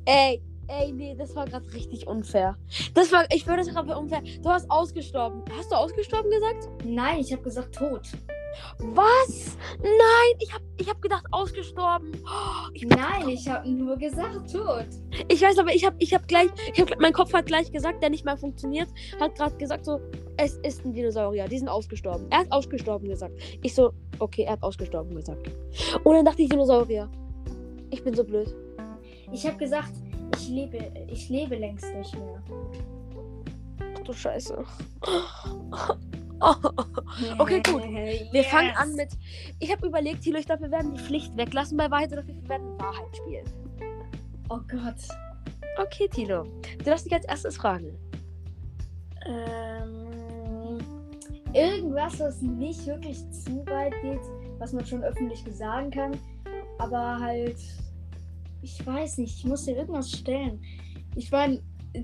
Ey, 0.06 0.40
ey, 0.68 0.92
nee, 0.92 1.16
das 1.16 1.34
war 1.34 1.46
gerade 1.46 1.72
richtig 1.72 2.06
unfair. 2.06 2.56
Das 2.94 3.10
war, 3.10 3.24
ich 3.32 3.44
würde 3.44 3.64
das 3.64 3.74
gerade 3.74 3.98
unfair. 3.98 4.22
Du 4.40 4.48
hast 4.48 4.70
ausgestorben. 4.70 5.42
Hast 5.58 5.72
du 5.72 5.74
ausgestorben 5.74 6.30
gesagt? 6.30 6.68
Nein, 6.84 7.18
ich 7.18 7.32
habe 7.32 7.42
gesagt 7.42 7.74
tot. 7.74 8.02
Was? 8.78 9.56
Nein, 9.82 10.38
ich 10.38 10.54
hab, 10.54 10.62
ich 10.76 10.88
hab 10.88 11.02
gedacht 11.02 11.26
ausgestorben. 11.32 12.12
Oh, 12.24 12.68
ich, 12.72 12.86
Nein, 12.86 13.28
ich 13.28 13.48
habe 13.48 13.68
nur 13.68 13.96
gesagt 13.96 14.52
tot. 14.52 14.86
ich 15.28 15.42
weiß, 15.42 15.58
aber 15.58 15.74
ich 15.74 15.84
hab, 15.84 15.94
ich 15.98 16.14
hab 16.14 16.26
gleich, 16.28 16.48
ich 16.72 16.80
hab, 16.80 17.00
mein 17.00 17.12
Kopf 17.12 17.32
hat 17.32 17.46
gleich 17.46 17.70
gesagt, 17.72 18.00
der 18.00 18.10
nicht 18.10 18.24
mal 18.24 18.36
funktioniert, 18.36 18.88
hat 19.20 19.34
gerade 19.34 19.56
gesagt 19.56 19.84
so, 19.84 20.00
es 20.36 20.54
ist 20.58 20.84
ein 20.84 20.92
Dinosaurier, 20.92 21.48
die 21.48 21.58
sind 21.58 21.68
ausgestorben. 21.68 22.28
Er 22.30 22.38
hat 22.38 22.52
ausgestorben 22.52 23.08
gesagt. 23.08 23.34
Ich 23.62 23.74
so, 23.74 23.92
okay, 24.20 24.42
er 24.42 24.52
hat 24.52 24.62
ausgestorben 24.62 25.16
gesagt. 25.16 25.50
Und 26.04 26.14
dann 26.14 26.24
dachte 26.24 26.42
ich 26.42 26.48
Dinosaurier. 26.48 27.10
Ich 27.90 28.04
bin 28.04 28.14
so 28.14 28.24
blöd. 28.24 28.54
Ich 29.32 29.46
habe 29.46 29.56
gesagt, 29.56 29.92
ich 30.36 30.48
lebe, 30.48 30.92
ich 31.08 31.28
lebe 31.28 31.56
längst 31.56 31.92
nicht 31.94 32.14
mehr. 32.14 32.42
Ach 33.96 34.02
du 34.04 34.12
Scheiße. 34.12 34.64
Okay, 37.38 37.62
gut. 37.62 37.82
Wir 37.82 38.44
fangen 38.44 38.76
an 38.76 38.94
mit. 38.94 39.08
Ich 39.58 39.72
habe 39.72 39.86
überlegt, 39.86 40.22
Thilo, 40.22 40.38
ich 40.38 40.46
glaube, 40.46 40.64
wir 40.64 40.70
werden 40.70 40.92
die 40.92 41.00
Pflicht 41.00 41.36
weglassen 41.36 41.76
bei 41.78 41.90
Wahrheit 41.90 42.12
oder 42.12 42.26
wir 42.26 42.48
werden 42.48 42.78
Wahrheit 42.78 43.16
spielen. 43.16 43.46
Oh 44.50 44.58
Gott. 44.68 44.96
Okay, 45.78 46.08
Tilo. 46.08 46.44
Du 46.78 46.84
darfst 46.84 47.06
dich 47.06 47.14
als 47.14 47.24
erstes 47.26 47.56
fragen. 47.56 47.98
Ähm, 49.26 50.78
irgendwas, 51.52 52.20
was 52.20 52.42
nicht 52.42 52.86
wirklich 52.86 53.18
zu 53.30 53.66
weit 53.66 53.94
geht, 54.02 54.20
was 54.58 54.72
man 54.72 54.86
schon 54.86 55.02
öffentlich 55.02 55.42
sagen 55.50 55.90
kann, 55.90 56.12
aber 56.78 57.18
halt, 57.18 57.56
ich 58.66 58.84
weiß 58.84 59.18
nicht, 59.18 59.38
ich 59.38 59.44
muss 59.44 59.64
dir 59.64 59.76
irgendwas 59.76 60.10
stellen. 60.10 60.60
Ich 61.14 61.30
meine, 61.30 61.62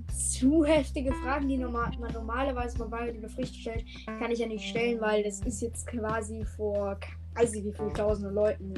zu 0.09 0.64
heftige 0.64 1.12
Fragen, 1.12 1.49
die 1.49 1.59
normal, 1.59 1.90
man 1.99 2.12
normalerweise 2.12 2.78
bei 2.78 2.90
Wahrheit 2.90 3.19
oder 3.19 3.28
Pflicht 3.28 3.57
stellt, 3.57 3.85
kann 4.07 4.31
ich 4.31 4.38
ja 4.38 4.47
nicht 4.47 4.64
stellen, 4.64 5.00
weil 5.00 5.25
das 5.25 5.40
ist 5.40 5.61
jetzt 5.61 5.87
quasi 5.88 6.45
vor, 6.57 6.99
weiß 7.35 7.54
ich 7.54 7.64
wie 7.64 7.73
viele 7.73 7.92
tausende 7.92 8.31
Leuten. 8.31 8.75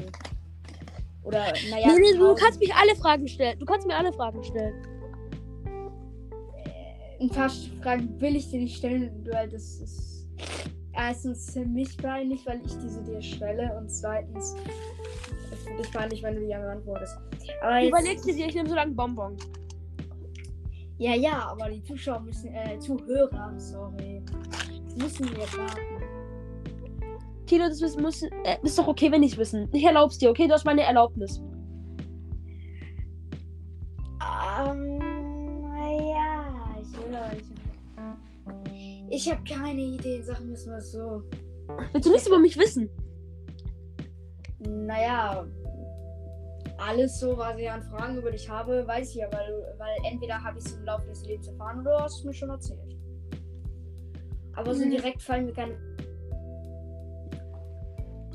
Oder, 1.23 1.53
naja. 1.69 1.93
nee, 1.93 1.99
nee, 1.99 2.17
du 2.17 2.35
kannst 2.35 2.59
mich 2.59 2.73
alle 2.73 2.95
Fragen 2.95 3.27
stellen. 3.27 3.59
Du 3.59 3.65
kannst 3.65 3.87
mir 3.87 3.95
alle 3.95 4.11
Fragen 4.13 4.43
stellen. 4.43 4.73
ein 7.21 7.29
paar 7.29 7.49
Fragen 7.81 8.19
will 8.19 8.35
ich 8.35 8.49
dir 8.49 8.59
nicht 8.59 8.77
stellen, 8.77 9.25
weil 9.31 9.47
das 9.47 9.79
ist 9.79 10.27
erstens 10.91 11.53
für 11.53 11.65
mich 11.65 11.97
peinlich, 11.97 12.45
weil 12.45 12.61
ich 12.65 12.73
diese 12.79 13.03
dir 13.03 13.21
stelle 13.21 13.77
und 13.77 13.89
zweitens 13.89 14.55
für 15.65 15.81
dich 15.81 15.91
peinlich, 15.91 16.23
wenn 16.23 16.35
du 16.35 16.41
die 16.41 16.47
beantwortest. 16.47 17.17
Aber 17.61 17.83
Überlegst 17.85 18.27
du 18.27 18.33
dir, 18.33 18.47
ich 18.47 18.55
nehme 18.55 18.69
so 18.69 18.75
lange 18.75 18.93
Bonbon. 18.93 19.37
ja, 20.97 21.13
ja, 21.13 21.49
aber 21.49 21.69
die 21.69 21.83
Zuschauer 21.83 22.21
müssen, 22.21 22.53
äh, 22.53 22.77
Zuhörer, 22.79 23.53
sorry, 23.57 24.23
müssen 24.99 25.29
wir 25.31 25.43
warten. 25.57 26.03
Tilo, 27.45 27.67
das 27.67 27.81
wissen 27.81 28.01
muss, 28.01 28.23
äh, 28.23 28.57
ist 28.63 28.77
doch 28.77 28.87
okay, 28.87 29.11
wenn 29.11 29.21
ich 29.21 29.33
es 29.33 29.37
wissen. 29.37 29.69
Ich 29.71 29.83
erlaub's 29.83 30.17
dir, 30.17 30.29
okay? 30.29 30.47
Du 30.47 30.53
hast 30.53 30.65
meine 30.65 30.81
Erlaubnis. 30.81 31.41
Ähm, 34.57 34.97
naja, 35.61 36.45
ich 36.81 36.97
will 36.97 37.13
euch. 37.13 37.43
Ich 39.09 39.31
habe 39.31 39.43
keine 39.47 39.81
Idee, 39.81 40.21
sagen 40.23 40.47
wir 40.47 40.55
es 40.55 40.65
mal 40.65 40.81
so. 40.81 41.21
Willst 41.93 42.07
du 42.07 42.11
nichts 42.11 42.27
über 42.27 42.39
mich 42.39 42.57
wissen? 42.57 42.89
Naja, 44.59 45.45
alles 46.77 47.19
so, 47.19 47.37
was 47.37 47.57
ich 47.57 47.69
an 47.69 47.83
Fragen 47.83 48.17
über 48.17 48.31
dich 48.31 48.49
habe, 48.49 48.85
weiß 48.87 49.09
ich 49.09 49.15
ja, 49.15 49.27
weil, 49.31 49.75
weil 49.77 49.95
entweder 50.11 50.43
habe 50.43 50.59
ich 50.59 50.65
es 50.65 50.73
im 50.73 50.83
Laufe 50.85 51.07
des 51.07 51.25
Lebens 51.25 51.47
erfahren 51.47 51.81
oder 51.81 51.91
du 51.97 52.03
hast 52.03 52.19
es 52.19 52.23
mir 52.23 52.33
schon 52.33 52.49
erzählt. 52.49 52.97
Aber 54.55 54.73
so 54.73 54.85
Mhm. 54.85 54.91
direkt 54.91 55.21
fallen 55.21 55.45
mir 55.45 55.53
keine. 55.53 55.77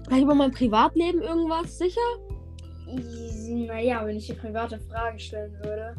Vielleicht 0.06 0.25
über 0.25 0.35
mein 0.35 0.50
Privatleben 0.52 1.23
irgendwas? 1.23 1.78
Sicher? 1.78 2.00
Naja, 2.87 4.04
wenn 4.04 4.16
ich 4.16 4.30
eine 4.30 4.40
private 4.40 4.80
Frage 4.80 5.18
stellen 5.18 5.52
würde. 5.62 5.94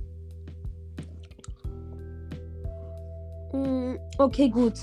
Mm, 3.53 3.97
okay, 4.17 4.49
gut. 4.49 4.73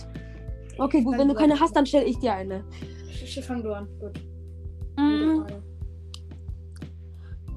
Okay, 0.79 1.03
gut. 1.03 1.19
Wenn 1.19 1.29
du 1.29 1.35
keine 1.35 1.59
hast, 1.59 1.75
dann 1.77 1.87
stelle 1.87 2.07
ich 2.07 2.19
dir 2.19 2.33
eine. 2.33 2.65
Fang 3.43 3.63
du 3.63 3.73
an. 3.73 3.89
Gut. 4.01 4.21
Mm, 4.97 5.45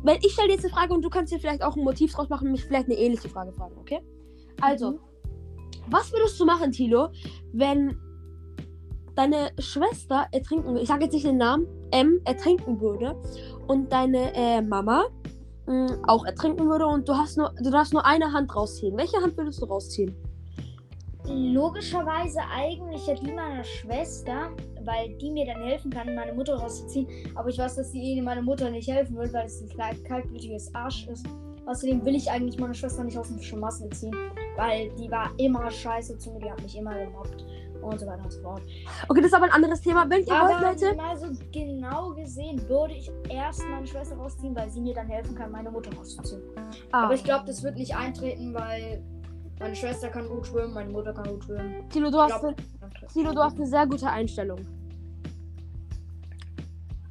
Wenn 0.03 0.17
ich 0.21 0.33
stelle 0.33 0.47
dir 0.49 0.53
jetzt 0.55 0.65
eine 0.65 0.73
Frage 0.73 0.93
und 0.93 1.01
du 1.03 1.09
kannst 1.09 1.31
dir 1.31 1.39
vielleicht 1.39 1.61
auch 1.63 1.75
ein 1.75 1.83
Motiv 1.83 2.13
draus 2.13 2.29
machen 2.29 2.47
und 2.47 2.53
mich 2.53 2.65
vielleicht 2.65 2.85
eine 2.85 2.97
ähnliche 2.97 3.29
Frage 3.29 3.51
fragen, 3.53 3.75
okay? 3.79 4.01
Also, 4.59 4.91
Mhm. 4.91 4.99
was 5.89 6.11
würdest 6.11 6.39
du 6.39 6.45
machen, 6.45 6.71
Tilo, 6.71 7.09
wenn 7.53 7.97
deine 9.15 9.51
Schwester 9.59 10.27
ertrinken 10.31 10.69
würde? 10.69 10.81
Ich 10.81 10.87
sage 10.87 11.03
jetzt 11.03 11.13
nicht 11.13 11.25
den 11.25 11.37
Namen, 11.37 11.67
M 11.91 12.19
ertrinken 12.25 12.79
würde 12.81 13.15
und 13.67 13.91
deine 13.91 14.33
äh, 14.33 14.61
Mama 14.61 15.05
mh, 15.67 15.99
auch 16.07 16.25
ertrinken 16.25 16.67
würde 16.69 16.87
und 16.87 17.07
du 17.07 17.13
hast 17.13 17.37
nur, 17.37 17.53
du 17.61 17.69
darfst 17.69 17.93
nur 17.93 18.05
eine 18.05 18.31
Hand 18.33 18.55
rausziehen. 18.55 18.97
Welche 18.97 19.17
Hand 19.17 19.37
würdest 19.37 19.61
du 19.61 19.65
rausziehen? 19.65 20.15
Logischerweise 21.27 22.39
eigentlich 22.53 23.05
ja 23.07 23.13
die 23.15 23.31
meiner 23.31 23.63
Schwester, 23.63 24.49
weil 24.83 25.09
die 25.17 25.31
mir 25.31 25.45
dann 25.45 25.63
helfen 25.63 25.91
kann, 25.91 26.13
meine 26.15 26.33
Mutter 26.33 26.55
rauszuziehen. 26.55 27.07
Aber 27.35 27.49
ich 27.49 27.57
weiß, 27.57 27.75
dass 27.75 27.91
die 27.91 28.17
eh 28.17 28.21
meiner 28.21 28.41
Mutter 28.41 28.69
nicht 28.69 28.89
helfen 28.89 29.15
will, 29.17 29.31
weil 29.33 29.45
es 29.45 29.61
ein 29.61 29.69
kalt- 29.69 30.03
kaltblütiges 30.05 30.73
Arsch 30.73 31.07
ist. 31.07 31.25
Außerdem 31.67 32.03
will 32.05 32.15
ich 32.15 32.29
eigentlich 32.29 32.59
meine 32.59 32.73
Schwester 32.73 33.03
nicht 33.03 33.17
aus 33.17 33.27
dem 33.27 33.39
Schmassel 33.41 33.89
ziehen, 33.91 34.15
weil 34.57 34.89
die 34.95 35.09
war 35.11 35.29
immer 35.37 35.69
scheiße 35.69 36.17
zu 36.17 36.31
mir, 36.31 36.39
die 36.39 36.51
hat 36.51 36.61
mich 36.61 36.75
immer 36.77 36.97
gemobbt 36.97 37.45
und 37.83 37.99
so 37.99 38.05
weiter 38.07 38.23
und 38.23 38.31
so 38.31 38.41
fort. 38.41 38.61
Okay, 39.07 39.21
das 39.21 39.27
ist 39.27 39.33
aber 39.35 39.45
ein 39.45 39.51
anderes 39.51 39.79
Thema. 39.81 40.09
Wenn 40.09 40.21
ihr 40.21 40.27
wollt, 40.27 40.55
Aber 40.55 40.67
Leute. 40.69 40.95
mal 40.95 41.15
so 41.17 41.27
genau 41.51 42.13
gesehen 42.13 42.67
würde 42.67 42.95
ich 42.95 43.11
erst 43.29 43.63
meine 43.69 43.85
Schwester 43.85 44.15
rausziehen, 44.17 44.55
weil 44.55 44.69
sie 44.69 44.81
mir 44.81 44.93
dann 44.95 45.07
helfen 45.07 45.35
kann, 45.35 45.51
meine 45.51 45.69
Mutter 45.69 45.91
rauszuziehen. 45.95 46.41
Ah, 46.91 47.05
Aber 47.05 47.13
ich 47.13 47.23
glaube, 47.23 47.45
das 47.45 47.61
wird 47.63 47.75
nicht 47.77 47.95
eintreten, 47.95 48.53
weil 48.53 49.03
meine 49.61 49.75
Schwester 49.75 50.09
kann 50.09 50.27
gut 50.27 50.47
schwimmen, 50.47 50.73
meine 50.73 50.89
Mutter 50.89 51.13
kann 51.13 51.25
gut 51.29 51.43
schwimmen. 51.43 51.87
Tilo, 51.89 52.09
du 52.09 52.19
hast, 52.19 52.39
glaub, 52.39 52.43
eine- 52.55 53.07
Tilo, 53.13 53.31
du 53.33 53.41
hast 53.41 53.57
eine 53.57 53.67
sehr 53.67 53.85
gute 53.87 54.07
Einstellung. 54.09 54.59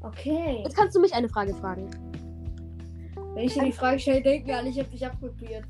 Okay. 0.02 0.62
Jetzt 0.64 0.76
kannst 0.76 0.96
du 0.96 1.00
mich 1.00 1.12
eine 1.14 1.28
Frage 1.28 1.54
fragen. 1.54 1.88
Wenn 3.34 3.44
ich 3.44 3.54
dir 3.54 3.64
die 3.64 3.72
Frage 3.72 3.98
stelle, 3.98 4.22
denken 4.22 4.50
alle, 4.50 4.68
ich 4.70 4.78
habe 4.78 4.88
dich 4.88 5.06
abkopiert. 5.06 5.64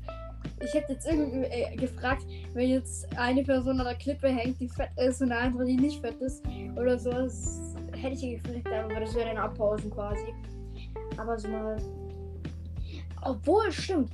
Ich 0.63 0.73
hätte 0.73 0.93
jetzt 0.93 1.07
irgendwie 1.07 1.43
äh, 1.45 1.75
gefragt, 1.75 2.25
wenn 2.53 2.69
jetzt 2.69 3.07
eine 3.17 3.43
Person 3.43 3.79
an 3.79 3.85
der 3.85 3.95
Klippe 3.95 4.29
hängt, 4.29 4.59
die 4.59 4.69
fett 4.69 4.89
ist 4.97 5.21
und 5.21 5.31
eine 5.31 5.41
andere, 5.41 5.65
die 5.65 5.75
nicht 5.75 6.01
fett 6.01 6.19
ist 6.21 6.43
oder 6.75 6.97
so, 6.97 7.11
das 7.11 7.75
hätte 7.93 8.13
ich 8.13 8.19
dir 8.21 8.37
gefragt, 8.39 8.67
aber 8.67 8.99
das 8.99 9.13
wäre 9.15 9.27
dann 9.29 9.37
abpausen 9.37 9.89
quasi. 9.91 10.33
Aber 11.17 11.37
so 11.37 11.47
mal. 11.47 11.77
Obwohl, 13.23 13.71
stimmt. 13.71 14.11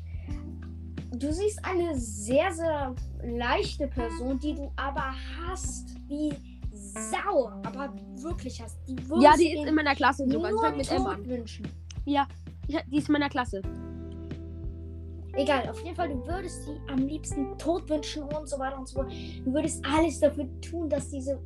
Du 1.11 1.31
siehst 1.31 1.63
eine 1.63 1.95
sehr, 1.95 2.51
sehr 2.51 2.95
leichte 3.23 3.87
Person, 3.87 4.39
die 4.39 4.55
du 4.55 4.71
aber 4.75 5.13
hast 5.41 5.95
wie 6.07 6.33
Sau. 6.73 7.47
Aber 7.63 7.93
wirklich 8.15 8.61
hast. 8.61 8.77
Die 8.87 8.95
Ja, 9.19 9.35
die 9.35 9.53
ist 9.53 9.65
in 9.65 9.75
meiner 9.75 9.95
Klasse 9.95 10.25
sogar. 10.29 10.49
Ich 10.49 10.55
nur 10.55 10.63
fängt 10.63 10.77
mit 10.77 10.91
an. 10.91 11.25
wünschen. 11.25 11.67
Ja, 12.05 12.27
ich, 12.67 12.77
die 12.87 12.97
ist 12.97 13.07
in 13.07 13.13
meiner 13.13 13.29
Klasse. 13.29 13.61
Egal, 15.33 15.69
auf 15.69 15.79
jeden 15.83 15.95
Fall, 15.95 16.09
du 16.09 16.25
würdest 16.25 16.65
sie 16.65 16.79
am 16.87 16.97
liebsten 16.97 17.57
tot 17.57 17.87
wünschen 17.89 18.23
und 18.23 18.47
so 18.47 18.57
weiter 18.57 18.77
und 18.77 18.87
so 18.87 18.95
fort. 18.95 19.11
Du 19.45 19.53
würdest 19.53 19.85
alles 19.85 20.19
dafür 20.19 20.47
tun, 20.61 20.89
dass 20.89 21.09
diese 21.09 21.39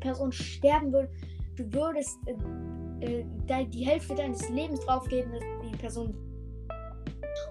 Person 0.00 0.32
sterben 0.32 0.92
würde. 0.92 1.10
Du 1.54 1.72
würdest 1.72 2.18
äh, 3.00 3.24
äh, 3.48 3.66
die 3.66 3.86
Hälfte 3.86 4.14
deines 4.14 4.48
Lebens 4.50 4.80
draufgeben, 4.80 5.32
dass 5.32 5.42
die 5.70 5.76
Person 5.76 6.14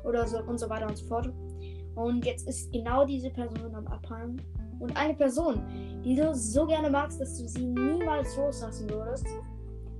oder 0.04 0.28
so 0.28 0.40
und 0.40 0.60
so 0.60 0.70
weiter 0.70 0.88
und 0.88 0.98
so 0.98 1.06
fort. 1.06 1.34
Und 1.96 2.26
jetzt 2.26 2.48
ist 2.48 2.72
genau 2.72 3.06
diese 3.06 3.30
Person 3.30 3.74
am 3.76 3.88
Abhauen. 3.88 4.42
Und 4.80 4.96
eine 4.98 5.14
Person, 5.14 5.62
die 6.04 6.16
du 6.16 6.34
so 6.36 6.66
gerne 6.66 6.90
magst, 6.90 7.20
dass 7.22 7.38
du 7.38 7.48
sie 7.48 7.66
niemals 7.66 8.36
loslassen 8.36 8.90
würdest, 8.90 9.26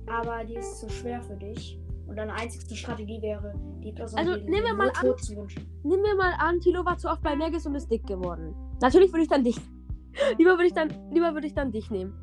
aber 0.06 0.44
die 0.44 0.54
ist 0.56 0.80
zu 0.80 0.88
schwer 0.90 1.22
für 1.22 1.36
dich. 1.36 1.80
Und 2.06 2.16
deine 2.16 2.32
einzigste 2.34 2.76
Strategie 2.76 3.20
wäre, 3.20 3.52
die 3.82 3.90
Person 3.92 4.18
Also, 4.18 4.36
die 4.36 4.44
nehmen 4.44 4.64
wir 4.66 4.74
mal 4.74 4.90
an- 4.90 5.16
zu 5.18 5.36
wünschen. 5.36 5.66
Nehmen 5.82 6.02
wir 6.04 6.14
mal 6.14 6.34
an, 6.38 6.60
Tilo 6.60 6.84
war 6.84 6.96
zu 6.98 7.08
oft 7.08 7.22
bei 7.22 7.34
Megis 7.34 7.66
und 7.66 7.74
ist 7.74 7.90
dick 7.90 8.06
geworden. 8.06 8.54
Natürlich 8.80 9.10
würde 9.12 9.22
ich 9.22 9.28
dann 9.28 9.42
dich. 9.42 9.56
Lieber 10.38 10.52
würde 10.52 10.66
ich 10.66 10.72
dann, 10.74 10.88
lieber 11.12 11.32
würde 11.34 11.46
ich 11.48 11.54
dann 11.54 11.72
dich 11.72 11.90
nehmen. 11.90 12.14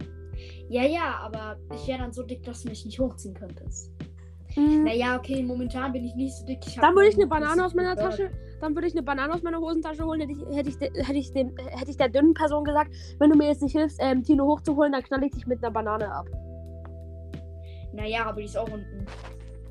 Ja, 0.69 0.83
ja, 0.83 1.15
aber 1.21 1.57
ich 1.75 1.85
wäre 1.87 1.99
dann 1.99 2.13
so 2.13 2.23
dick, 2.23 2.43
dass 2.43 2.63
du 2.63 2.69
mich 2.69 2.85
nicht 2.85 2.99
hochziehen 2.99 3.33
könntest. 3.33 3.91
Mm, 4.55 4.83
Naja, 4.83 5.17
okay, 5.17 5.43
momentan 5.43 5.91
bin 5.91 6.03
ich 6.05 6.15
nicht 6.15 6.33
so 6.35 6.45
dick. 6.45 6.59
Dann 6.79 6.95
würde 6.95 7.09
ich 7.09 7.15
eine 7.15 7.27
Banane 7.27 7.63
aus 7.65 7.73
meiner. 7.73 7.95
Tasche. 7.95 8.31
Dann 8.61 8.75
würde 8.75 8.87
ich 8.87 8.93
eine 8.93 9.03
Banane 9.03 9.33
aus 9.33 9.43
meiner 9.43 9.59
Hosentasche 9.59 10.05
holen. 10.05 10.21
Hätte 10.21 10.33
ich, 10.33 10.55
hätte 10.55 10.69
ich, 10.69 10.79
hätte 10.79 11.17
ich, 11.17 11.33
dem, 11.33 11.55
hätte 11.57 11.91
ich 11.91 11.97
der 11.97 12.09
dünnen 12.09 12.33
Person 12.33 12.63
gesagt, 12.63 12.91
wenn 13.19 13.29
du 13.29 13.37
mir 13.37 13.47
jetzt 13.47 13.61
nicht 13.61 13.73
hilfst, 13.73 13.99
ähm, 14.01 14.23
Tilo 14.23 14.45
hochzuholen, 14.45 14.93
dann 14.93 15.03
knall 15.03 15.23
ich 15.23 15.31
dich 15.31 15.47
mit 15.47 15.63
einer 15.63 15.71
Banane 15.71 16.09
ab. 16.11 16.27
Naja, 17.93 18.25
aber 18.25 18.39
die 18.39 18.45
ist 18.45 18.57
auch 18.57 18.69
unten. 18.69 19.05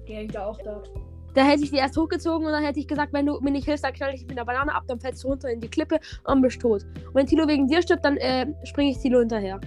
Die 0.06 0.14
hängt 0.14 0.34
da 0.34 0.46
auch 0.46 0.58
dort. 0.62 0.90
Da 1.34 1.44
hätte 1.44 1.64
ich 1.64 1.70
die 1.70 1.78
erst 1.78 1.96
hochgezogen 1.96 2.46
und 2.46 2.52
dann 2.52 2.62
hätte 2.62 2.78
ich 2.78 2.86
gesagt, 2.86 3.12
wenn 3.14 3.24
du 3.24 3.40
mir 3.40 3.50
nicht 3.50 3.64
hilfst, 3.64 3.84
dann 3.84 3.94
knall 3.94 4.10
ich 4.10 4.20
dich 4.20 4.28
mit 4.28 4.36
einer 4.38 4.44
Banane 4.44 4.74
ab, 4.74 4.84
dann 4.86 5.00
fällst 5.00 5.24
du 5.24 5.28
runter 5.28 5.48
in 5.48 5.60
die 5.60 5.68
Klippe 5.68 5.98
und 6.24 6.42
bist 6.42 6.60
tot. 6.60 6.84
Und 7.06 7.14
wenn 7.14 7.26
Tilo 7.26 7.48
wegen 7.48 7.66
dir 7.66 7.80
stirbt, 7.80 8.04
dann 8.04 8.18
äh, 8.18 8.46
springe 8.64 8.90
ich 8.90 8.98
Tilo 8.98 9.20
hinterher. 9.20 9.58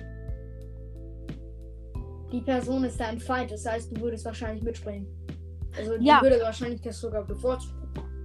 Die 2.31 2.41
Person 2.41 2.83
ist 2.83 2.99
dein 2.99 3.19
Feind, 3.19 3.51
das 3.51 3.65
heißt, 3.65 3.95
du 3.95 4.01
würdest 4.01 4.25
wahrscheinlich 4.25 4.63
mitspringen. 4.63 5.07
Also, 5.77 5.97
die 5.97 6.05
Ja. 6.05 6.21
würde 6.21 6.39
wahrscheinlich 6.41 6.81
das 6.81 6.99
sogar 6.99 7.23
bevorzu 7.23 7.69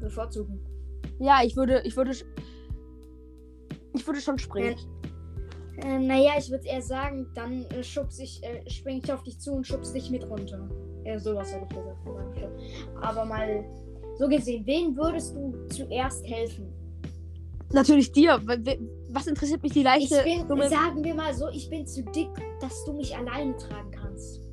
bevorzugen. 0.00 0.60
Ja, 1.20 1.40
ich 1.44 1.54
würde, 1.54 1.82
ich 1.84 1.96
würde, 1.96 2.12
ich 3.94 4.06
würde 4.06 4.20
schon 4.20 4.38
springen. 4.38 4.74
Äh, 5.76 5.98
naja, 5.98 6.32
ich 6.38 6.50
würde 6.50 6.66
eher 6.66 6.82
sagen, 6.82 7.26
dann 7.34 7.64
äh, 7.66 7.82
schubs 7.82 8.18
ich, 8.18 8.42
äh, 8.42 8.68
spring 8.68 9.00
ich 9.04 9.12
auf 9.12 9.22
dich 9.22 9.38
zu 9.38 9.52
und 9.52 9.66
schubs 9.66 9.92
dich 9.92 10.10
mit 10.10 10.28
runter. 10.28 10.68
Ja, 11.04 11.18
sowas 11.18 11.52
hätte 11.52 11.66
ich 11.70 11.76
gesagt. 12.34 12.52
aber 13.02 13.24
mal 13.24 13.64
so 14.18 14.28
gesehen, 14.28 14.66
wen 14.66 14.96
würdest 14.96 15.34
du 15.34 15.54
zuerst 15.68 16.26
helfen? 16.26 16.72
Natürlich 17.72 18.12
dir. 18.12 18.40
Was 19.10 19.26
interessiert 19.26 19.62
mich 19.62 19.72
die 19.72 19.80
Ich 19.80 19.84
leichte, 19.84 20.22
bin, 20.24 20.46
dumme 20.48 20.68
sagen 20.68 21.04
wir 21.04 21.14
mal 21.14 21.32
so, 21.32 21.48
ich 21.48 21.70
bin 21.70 21.86
zu 21.86 22.02
dick, 22.02 22.28
dass 22.60 22.84
du 22.84 22.92
mich 22.92 23.16
alleine 23.16 23.56
tragen 23.56 23.90
kannst. 23.90 24.49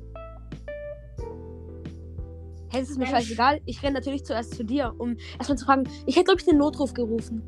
Hey, 2.70 2.82
es 2.82 2.90
ist 2.90 2.98
mir 2.98 3.04
Mensch. 3.04 3.16
scheißegal. 3.16 3.60
Ich 3.64 3.82
renne 3.82 3.94
natürlich 3.94 4.24
zuerst 4.24 4.54
zu 4.54 4.64
dir, 4.64 4.94
um 4.98 5.16
erstmal 5.38 5.56
zu 5.58 5.64
fragen. 5.64 5.84
Ich 6.06 6.16
hätte, 6.16 6.26
glaube 6.26 6.40
ich, 6.40 6.44
den 6.46 6.58
Notruf 6.58 6.92
gerufen. 6.92 7.42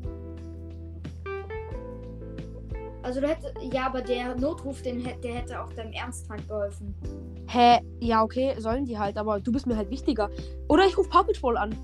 Also 3.03 3.19
du 3.19 3.27
hätte, 3.27 3.51
ja, 3.73 3.87
aber 3.87 4.01
der 4.01 4.35
Notruf, 4.35 4.81
den, 4.83 5.01
hätte- 5.01 5.21
der 5.21 5.33
hätte 5.35 5.63
auch 5.63 5.71
deinem 5.73 5.91
Ernstfeind 5.91 6.47
geholfen. 6.47 6.93
Hä? 7.47 7.79
Ja, 7.99 8.23
okay, 8.23 8.53
sollen 8.59 8.85
die 8.85 8.97
halt, 8.97 9.17
aber 9.17 9.39
du 9.39 9.51
bist 9.51 9.65
mir 9.67 9.75
halt 9.75 9.89
wichtiger. 9.89 10.29
Oder 10.69 10.85
ich 10.85 10.97
rufe 10.97 11.09
Paw 11.09 11.23
Patrol 11.23 11.57
an. 11.57 11.75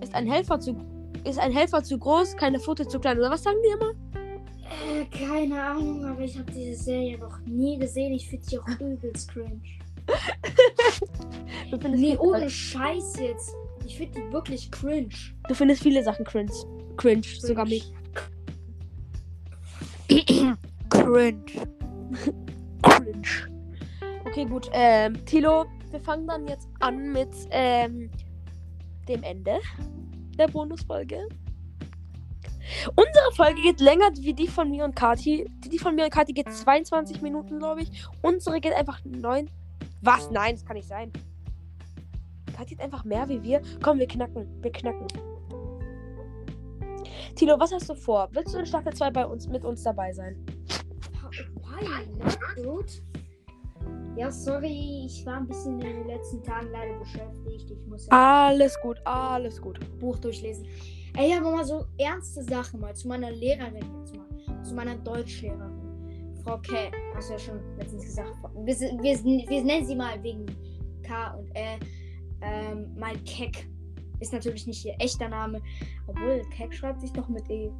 Ist 0.00 0.14
ein 0.14 0.26
Helfer 0.30 0.60
zu. 0.60 0.76
Ist 1.24 1.38
ein 1.38 1.52
Helfer 1.52 1.82
zu 1.82 1.98
groß, 1.98 2.36
keine 2.36 2.60
Pfote 2.60 2.86
zu 2.86 3.00
klein. 3.00 3.18
Oder 3.18 3.30
was 3.30 3.42
sagen 3.42 3.56
die 3.66 3.72
immer? 3.72 3.90
Äh, 4.62 5.04
keine 5.06 5.62
Ahnung, 5.62 6.04
aber 6.04 6.20
ich 6.20 6.38
habe 6.38 6.50
diese 6.52 6.82
Serie 6.82 7.18
noch 7.18 7.38
nie 7.46 7.78
gesehen. 7.78 8.12
Ich 8.12 8.28
finde 8.28 8.44
die 8.46 8.58
auch 8.58 8.68
übelst 8.80 9.30
cringe. 9.32 9.60
Du 11.70 11.78
findest, 11.80 12.02
Nee, 12.02 12.16
ohne 12.16 12.48
Scheiß 12.48 13.18
jetzt. 13.20 13.54
Ich 13.84 13.96
finde 13.96 14.20
die 14.20 14.32
wirklich 14.32 14.70
cringe. 14.70 15.14
du 15.48 15.54
findest 15.54 15.82
viele 15.82 16.02
Sachen 16.02 16.24
cringe. 16.24 16.52
Cringe, 16.96 17.26
sogar 17.38 17.66
mich. 17.66 17.92
Cringe. 20.88 21.44
Cringe. 22.82 23.22
Okay, 24.26 24.44
gut. 24.44 24.70
Ähm, 24.72 25.24
Tilo, 25.26 25.66
wir 25.90 26.00
fangen 26.00 26.26
dann 26.26 26.46
jetzt 26.46 26.68
an 26.80 27.12
mit 27.12 27.30
ähm, 27.50 28.10
dem 29.08 29.22
Ende 29.22 29.58
der 30.38 30.48
Bonusfolge. 30.48 31.28
Unsere 32.96 33.32
Folge 33.34 33.60
geht 33.62 33.80
länger 33.80 34.10
wie 34.18 34.34
die 34.34 34.48
von 34.48 34.70
mir 34.70 34.84
und 34.84 34.96
Kati. 34.96 35.50
Die, 35.64 35.68
die 35.68 35.78
von 35.78 35.94
mir 35.94 36.04
und 36.04 36.10
Kati 36.10 36.32
geht 36.32 36.50
22 36.52 37.20
Minuten, 37.22 37.58
glaube 37.58 37.82
ich. 37.82 37.90
Unsere 38.22 38.60
geht 38.60 38.72
einfach 38.72 39.00
9. 39.04 39.50
Was? 40.04 40.30
Nein, 40.30 40.54
das 40.54 40.64
kann 40.64 40.76
nicht 40.76 40.88
sein. 40.88 41.10
Kathi 42.54 42.76
hat 42.76 42.84
einfach 42.84 43.04
mehr 43.04 43.28
wie 43.28 43.42
wir. 43.42 43.62
Komm, 43.82 43.98
wir 43.98 44.06
knacken. 44.06 44.46
Wir 44.62 44.70
knacken. 44.70 45.06
Tilo, 47.34 47.58
was 47.58 47.72
hast 47.72 47.88
du 47.88 47.94
vor? 47.94 48.28
Willst 48.32 48.54
du 48.54 48.58
in 48.58 48.66
Staffel 48.66 48.92
2 48.92 49.10
bei 49.10 49.26
uns 49.26 49.48
mit 49.48 49.64
uns 49.64 49.82
dabei 49.82 50.12
sein? 50.12 50.36
Why 51.30 52.06
not, 52.18 52.38
dude? 52.56 52.92
Ja, 54.16 54.30
sorry, 54.30 55.06
ich 55.06 55.26
war 55.26 55.38
ein 55.38 55.48
bisschen 55.48 55.80
in 55.80 55.96
den 55.96 56.06
letzten 56.06 56.42
Tagen 56.42 56.68
leider 56.70 56.98
beschäftigt. 56.98 57.70
Ich 57.72 57.86
muss 57.88 58.06
ja 58.06 58.46
Alles 58.46 58.78
gut, 58.80 58.98
alles 59.04 59.60
gut. 59.60 59.80
Buch 59.98 60.18
durchlesen. 60.18 60.66
Ey, 61.16 61.36
aber 61.36 61.50
mal 61.50 61.64
so 61.64 61.86
ernste 61.98 62.44
Sache 62.44 62.76
mal 62.76 62.94
zu 62.94 63.08
meiner 63.08 63.32
Lehrerin 63.32 63.74
jetzt 63.74 64.14
mal. 64.14 64.62
Zu 64.62 64.74
meiner 64.74 64.96
Deutschlehrerin. 64.96 65.83
Frau 66.44 66.58
K. 66.58 66.90
Hast 67.14 67.30
du 67.30 67.32
ja 67.34 67.38
schon 67.38 67.60
letztens 67.78 68.04
gesagt. 68.04 68.30
Wir, 68.54 68.74
wir, 68.76 69.24
wir 69.48 69.64
nennen 69.64 69.86
sie 69.86 69.96
mal 69.96 70.22
wegen 70.22 70.46
K 71.02 71.32
und 71.32 71.50
L. 71.54 71.78
Ähm, 72.42 72.94
mal 72.98 73.16
Keck. 73.24 73.66
Ist 74.20 74.32
natürlich 74.32 74.66
nicht 74.66 74.84
ihr 74.84 74.94
echter 74.98 75.28
Name. 75.28 75.60
Obwohl, 76.06 76.42
Keck 76.50 76.74
schreibt 76.74 77.00
sich 77.00 77.12
doch 77.12 77.28
mit 77.28 77.48
E. 77.50 77.70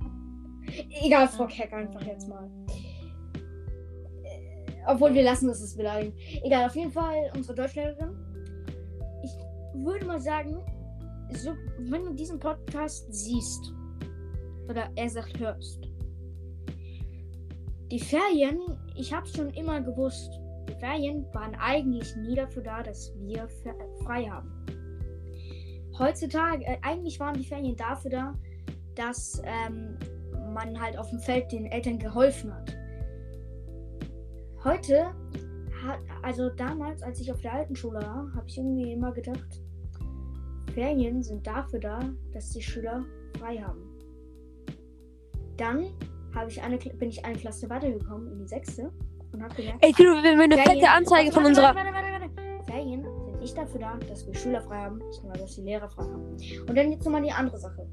Egal, 1.02 1.28
Frau 1.28 1.46
Keck 1.46 1.72
einfach 1.72 2.02
jetzt 2.02 2.28
mal. 2.28 2.50
Äh, 4.22 4.82
Obwohl, 4.86 5.12
wir 5.12 5.22
lassen 5.22 5.48
das 5.48 5.76
beleidigen. 5.76 6.16
Egal, 6.42 6.66
auf 6.66 6.74
jeden 6.74 6.92
Fall 6.92 7.30
unsere 7.36 7.54
Deutschlehrerin. 7.54 8.16
Ich 9.22 9.32
würde 9.84 10.06
mal 10.06 10.20
sagen, 10.20 10.56
so, 11.30 11.52
wenn 11.78 12.04
du 12.04 12.14
diesen 12.14 12.38
Podcast 12.38 13.12
siehst, 13.12 13.74
oder 14.68 14.90
er 14.94 15.10
sagt 15.10 15.38
hörst, 15.38 15.88
die 17.90 18.00
Ferien, 18.00 18.60
ich 18.96 19.12
habe 19.12 19.26
schon 19.26 19.50
immer 19.50 19.80
gewusst, 19.80 20.40
die 20.68 20.74
Ferien 20.74 21.26
waren 21.32 21.54
eigentlich 21.56 22.14
nie 22.16 22.34
dafür 22.34 22.62
da, 22.62 22.82
dass 22.82 23.12
wir 23.18 23.48
frei 24.02 24.24
haben. 24.24 24.50
Heutzutage, 25.98 26.64
äh, 26.64 26.78
eigentlich 26.82 27.20
waren 27.20 27.34
die 27.34 27.44
Ferien 27.44 27.76
dafür 27.76 28.10
da, 28.10 28.34
dass 28.94 29.40
ähm, 29.44 29.96
man 30.52 30.80
halt 30.80 30.96
auf 30.98 31.10
dem 31.10 31.20
Feld 31.20 31.52
den 31.52 31.66
Eltern 31.66 31.98
geholfen 31.98 32.52
hat. 32.52 32.76
Heute, 34.64 35.12
also 36.22 36.48
damals, 36.50 37.02
als 37.02 37.20
ich 37.20 37.30
auf 37.30 37.40
der 37.42 37.52
alten 37.52 37.76
Schule 37.76 38.00
war, 38.00 38.32
habe 38.34 38.46
ich 38.46 38.56
irgendwie 38.56 38.92
immer 38.92 39.12
gedacht, 39.12 39.62
Ferien 40.72 41.22
sind 41.22 41.46
dafür 41.46 41.80
da, 41.80 42.00
dass 42.32 42.50
die 42.50 42.62
Schüler 42.62 43.04
frei 43.38 43.58
haben. 43.58 43.82
Dann 45.56 45.86
habe 46.34 46.50
ich 46.50 46.62
eine, 46.62 46.76
bin 46.78 47.08
ich 47.08 47.24
eine 47.24 47.36
Klasse 47.38 47.68
weitergekommen 47.70 48.32
in 48.32 48.38
die 48.40 48.46
sechste 48.48 48.90
und 49.32 49.42
habe 49.42 49.54
gemerkt, 49.54 49.84
Ey, 49.84 49.92
Tilo, 49.92 50.12
wir 50.22 50.32
haben 50.32 50.40
eine 50.40 50.56
Ferien- 50.56 50.80
fette 50.80 50.90
Anzeige 50.90 51.32
von 51.32 51.44
unserer. 51.46 51.74
Warte, 51.74 51.90
warte, 51.92 52.08
warte, 52.12 52.32
warte. 52.36 52.64
Ferien 52.70 53.02
sind 53.02 53.40
nicht 53.40 53.56
dafür 53.56 53.80
da, 53.80 53.96
dass 54.08 54.26
wir 54.26 54.34
Schüler 54.34 54.60
frei 54.62 54.78
haben, 54.78 55.00
sondern 55.10 55.38
dass 55.40 55.54
die 55.54 55.62
Lehrer 55.62 55.88
frei 55.88 56.04
haben. 56.04 56.36
Und 56.68 56.74
dann 56.76 56.90
jetzt 56.92 57.04
nochmal 57.04 57.22
die 57.22 57.30
andere 57.30 57.58
Sache. 57.58 57.86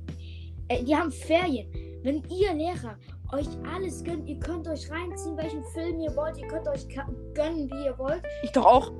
Äh, 0.69 0.83
die 0.83 0.95
haben 0.95 1.11
Ferien. 1.11 1.67
Wenn 2.03 2.23
ihr 2.29 2.53
Lehrer 2.53 2.97
euch 3.33 3.47
alles 3.71 4.03
gönnt, 4.03 4.27
ihr 4.27 4.39
könnt 4.39 4.67
euch 4.67 4.89
reinziehen, 4.89 5.37
welchen 5.37 5.63
Film 5.73 5.99
ihr 5.99 6.15
wollt, 6.15 6.37
ihr 6.37 6.47
könnt 6.47 6.67
euch 6.67 6.87
gönnen, 7.33 7.69
wie 7.69 7.85
ihr 7.85 7.97
wollt. 7.97 8.21
Ich 8.43 8.51
doch 8.51 8.65
auch. 8.65 8.91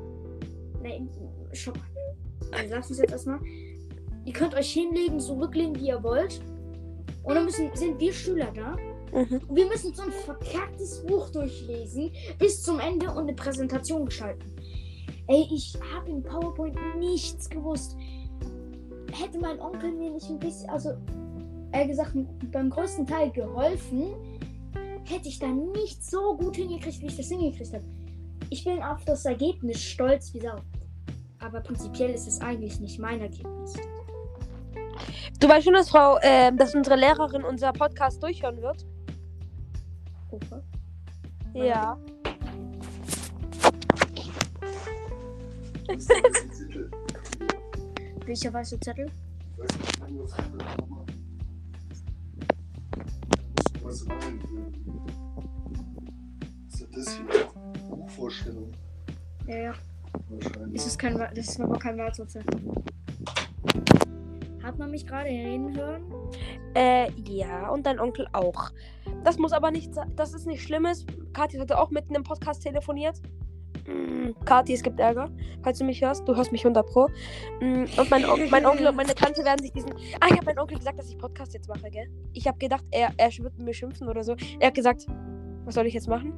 Nein, 0.83 1.09
stopp. 1.53 1.79
Wir 2.51 2.69
lassen 2.75 2.93
es 2.93 2.99
jetzt 2.99 3.11
erstmal. 3.11 3.39
Ihr 4.25 4.33
könnt 4.33 4.53
euch 4.53 4.71
hinlegen, 4.71 5.19
zurücklegen, 5.19 5.75
wie 5.75 5.87
ihr 5.87 6.03
wollt. 6.03 6.41
Und 7.23 7.33
dann 7.35 7.45
müssen, 7.45 7.69
sind 7.75 7.99
wir 7.99 8.13
Schüler 8.13 8.51
da. 8.53 8.75
Mhm. 9.13 9.41
Wir 9.49 9.65
müssen 9.67 9.93
so 9.93 10.03
ein 10.03 10.11
verkacktes 10.11 11.05
Buch 11.05 11.29
durchlesen 11.29 12.11
bis 12.39 12.63
zum 12.63 12.79
Ende 12.79 13.07
und 13.07 13.23
eine 13.23 13.33
Präsentation 13.33 14.05
gestalten. 14.05 14.55
Ey, 15.27 15.47
ich 15.53 15.77
habe 15.93 16.09
in 16.09 16.23
PowerPoint 16.23 16.77
nichts 16.97 17.49
gewusst. 17.49 17.95
Hätte 19.11 19.39
mein 19.39 19.59
Onkel 19.59 19.91
mir 19.91 20.11
nicht 20.11 20.29
ein 20.29 20.39
bisschen, 20.39 20.69
also 20.69 20.93
eher 21.71 21.87
gesagt, 21.87 22.15
beim 22.51 22.69
größten 22.69 23.05
Teil 23.05 23.31
geholfen, 23.31 24.13
hätte 25.03 25.27
ich 25.27 25.39
da 25.39 25.47
nicht 25.47 26.03
so 26.03 26.35
gut 26.37 26.55
hingekriegt, 26.55 27.01
wie 27.01 27.07
ich 27.07 27.17
das 27.17 27.27
hingekriegt 27.27 27.73
habe. 27.73 27.85
Ich 28.49 28.63
bin 28.63 28.81
auf 28.81 29.03
das 29.05 29.25
Ergebnis 29.25 29.81
stolz 29.81 30.33
wie 30.33 30.41
Sau. 30.41 30.57
Aber 31.39 31.61
prinzipiell 31.61 32.11
ist 32.11 32.27
es 32.27 32.39
eigentlich 32.41 32.79
nicht 32.79 32.99
mein 32.99 33.21
Ergebnis. 33.21 33.73
Du 35.39 35.49
weißt 35.49 35.65
schon, 35.65 35.73
dass 35.73 35.89
Frau, 35.89 36.19
ähm, 36.21 36.57
dass 36.57 36.75
unsere 36.75 36.95
Lehrerin 36.95 37.43
unser 37.43 37.73
Podcast 37.73 38.21
durchhören 38.21 38.61
wird? 38.61 38.85
Ufer. 40.31 40.63
Ja. 41.53 41.97
Welcher 48.25 48.53
weiße 48.53 48.79
Zettel? 48.79 49.11
Was 49.57 49.67
ist 56.73 56.87
das 56.95 57.17
hier? 57.17 57.25
Buchvorstellung 57.89 58.71
Ja, 59.47 59.57
ja. 59.57 59.73
wahrscheinlich. 60.29 60.73
Das 60.73 60.85
ist, 60.87 60.97
kein, 60.97 61.17
das 61.17 61.37
ist 61.37 61.59
aber 61.59 61.77
kein 61.77 61.97
weißer 61.97 62.25
Zettel. 62.27 62.61
Hat 64.63 64.77
man 64.77 64.91
mich 64.91 65.05
gerade 65.05 65.27
reden 65.29 65.75
hören? 65.75 66.03
Äh, 66.75 67.11
ja, 67.27 67.69
und 67.69 67.85
dein 67.85 67.99
Onkel 67.99 68.27
auch. 68.31 68.71
Das 69.23 69.37
muss 69.37 69.53
aber 69.53 69.71
nicht 69.71 69.93
sein, 69.93 70.11
das 70.15 70.33
ist 70.33 70.47
nicht 70.47 70.63
Schlimmes. 70.63 71.05
Kathi 71.33 71.57
hatte 71.57 71.79
auch 71.79 71.91
mitten 71.91 72.15
im 72.15 72.23
Podcast 72.23 72.63
telefoniert. 72.63 73.21
Mm, 73.87 74.31
Kathi, 74.45 74.73
es 74.73 74.83
gibt 74.83 74.99
Ärger, 74.99 75.29
falls 75.63 75.79
du 75.79 75.85
mich 75.85 76.01
hörst. 76.01 76.27
Du 76.27 76.35
hörst 76.35 76.51
mich 76.51 76.63
100 76.63 76.85
Pro. 76.85 77.07
Mm, 77.59 77.85
und 77.97 78.09
mein, 78.09 78.25
On 78.25 78.49
mein 78.49 78.65
Onkel 78.65 78.87
und 78.87 78.95
meine 78.95 79.13
Tante 79.13 79.43
werden 79.43 79.61
sich 79.61 79.71
diesen. 79.71 79.91
Ah, 80.19 80.27
ich 80.27 80.33
habe 80.33 80.45
meinem 80.45 80.59
Onkel 80.59 80.77
gesagt, 80.77 80.99
dass 80.99 81.09
ich 81.09 81.17
Podcast 81.17 81.53
jetzt 81.53 81.67
mache, 81.67 81.89
gell? 81.89 82.09
Ich 82.33 82.47
habe 82.47 82.57
gedacht, 82.57 82.85
er, 82.91 83.11
er 83.17 83.29
wird 83.39 83.57
mir 83.59 83.73
schimpfen 83.73 84.09
oder 84.09 84.23
so. 84.23 84.35
Er 84.59 84.67
hat 84.67 84.75
gesagt, 84.75 85.05
was 85.65 85.75
soll 85.75 85.85
ich 85.85 85.93
jetzt 85.93 86.07
machen? 86.07 86.33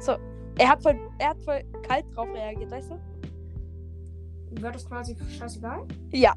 So, 0.00 0.16
er 0.58 0.68
hat 0.68 0.82
voll, 0.82 0.98
er 1.18 1.30
hat 1.30 1.42
voll 1.42 1.62
kalt 1.82 2.04
drauf 2.14 2.28
reagiert, 2.34 2.70
weißt 2.70 2.90
du? 2.90 3.00
Wird 4.62 4.74
das 4.74 4.86
quasi 4.86 5.16
scheißegal? 5.38 5.86
Ja. 6.12 6.34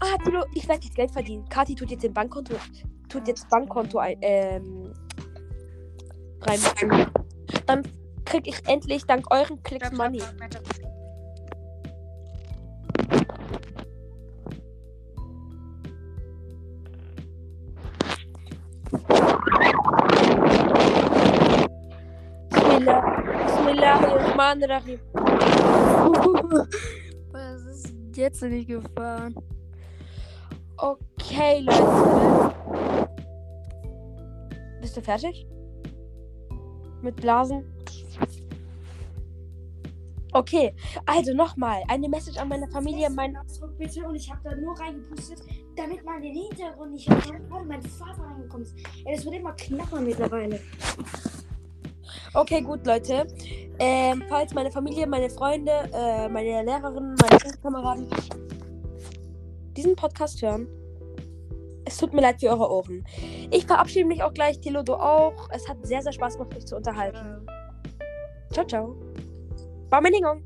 Ah, 0.00 0.16
Tilo, 0.24 0.44
ich 0.54 0.68
werde 0.68 0.84
jetzt 0.84 0.94
Geld 0.94 1.10
verdienen. 1.10 1.48
Kathi 1.48 1.74
tut 1.74 1.90
jetzt 1.90 2.04
den 2.04 2.12
Bankkonto, 2.12 2.54
tut 3.08 3.28
jetzt 3.28 3.48
Bankkonto 3.48 3.98
ein, 3.98 4.16
ähm, 4.22 4.92
reinmachen. 6.42 7.12
Dann 7.66 7.82
krieg 8.24 8.46
ich 8.46 8.66
endlich 8.66 9.04
dank 9.04 9.30
euren 9.30 9.62
Klicks 9.62 9.92
Money. 9.92 10.22
Bismillah. 22.50 23.14
Bismillahirrahmanirrahim. 23.46 25.00
Was 27.32 27.62
ist 27.66 27.94
jetzt 28.16 28.42
nicht 28.42 28.68
gefahren? 28.68 29.34
Okay, 30.84 31.60
Leute. 31.60 32.54
Bist 34.82 34.94
du 34.94 35.00
fertig? 35.00 35.46
Mit 37.00 37.16
Blasen? 37.16 37.64
Okay, 40.32 40.74
also 41.06 41.32
nochmal. 41.32 41.82
Eine 41.88 42.06
Message 42.06 42.36
an 42.36 42.48
meine 42.48 42.68
Familie, 42.68 43.08
mein. 43.08 43.34
Zurück 43.46 43.78
bitte 43.78 44.06
und 44.06 44.16
ich 44.16 44.30
habe 44.30 44.40
da 44.44 44.54
nur 44.56 44.78
reingepustet, 44.78 45.40
damit 45.74 46.04
man 46.04 46.20
den 46.20 46.34
Hintergrund 46.34 46.92
nicht 46.92 47.08
hört, 47.08 47.48
gerade 47.48 47.64
mein 47.64 47.80
Vater 47.80 48.22
reingekommen 48.22 48.66
ist. 48.66 48.76
Ey, 49.06 49.16
das 49.16 49.24
wird 49.24 49.36
immer 49.36 49.52
knapper 49.52 50.02
mittlerweile. 50.02 50.60
Okay, 52.34 52.60
gut, 52.60 52.84
Leute. 52.84 53.26
Ähm, 53.78 54.22
falls 54.28 54.52
meine 54.52 54.70
Familie, 54.70 55.06
meine 55.06 55.30
Freunde, 55.30 55.88
äh, 55.94 56.28
meine 56.28 56.62
Lehrerin, 56.62 57.14
meine 57.14 57.38
Klassenkameraden 57.38 58.06
diesen 59.76 59.96
Podcast 59.96 60.42
hören, 60.42 60.68
es 61.84 61.98
tut 61.98 62.14
mir 62.14 62.22
leid 62.22 62.40
für 62.40 62.48
eure 62.48 62.70
Ohren. 62.70 63.04
Ich 63.50 63.66
verabschiede 63.66 64.06
mich 64.06 64.22
auch 64.22 64.32
gleich, 64.32 64.60
Tilo, 64.60 64.82
du 64.82 64.94
auch. 64.94 65.48
Es 65.50 65.68
hat 65.68 65.84
sehr, 65.86 66.02
sehr 66.02 66.12
Spaß 66.12 66.38
gemacht, 66.38 66.54
mich 66.54 66.66
zu 66.66 66.76
unterhalten. 66.76 67.46
Ciao, 68.52 68.66
ciao. 68.66 68.96
Bameningong. 69.90 70.42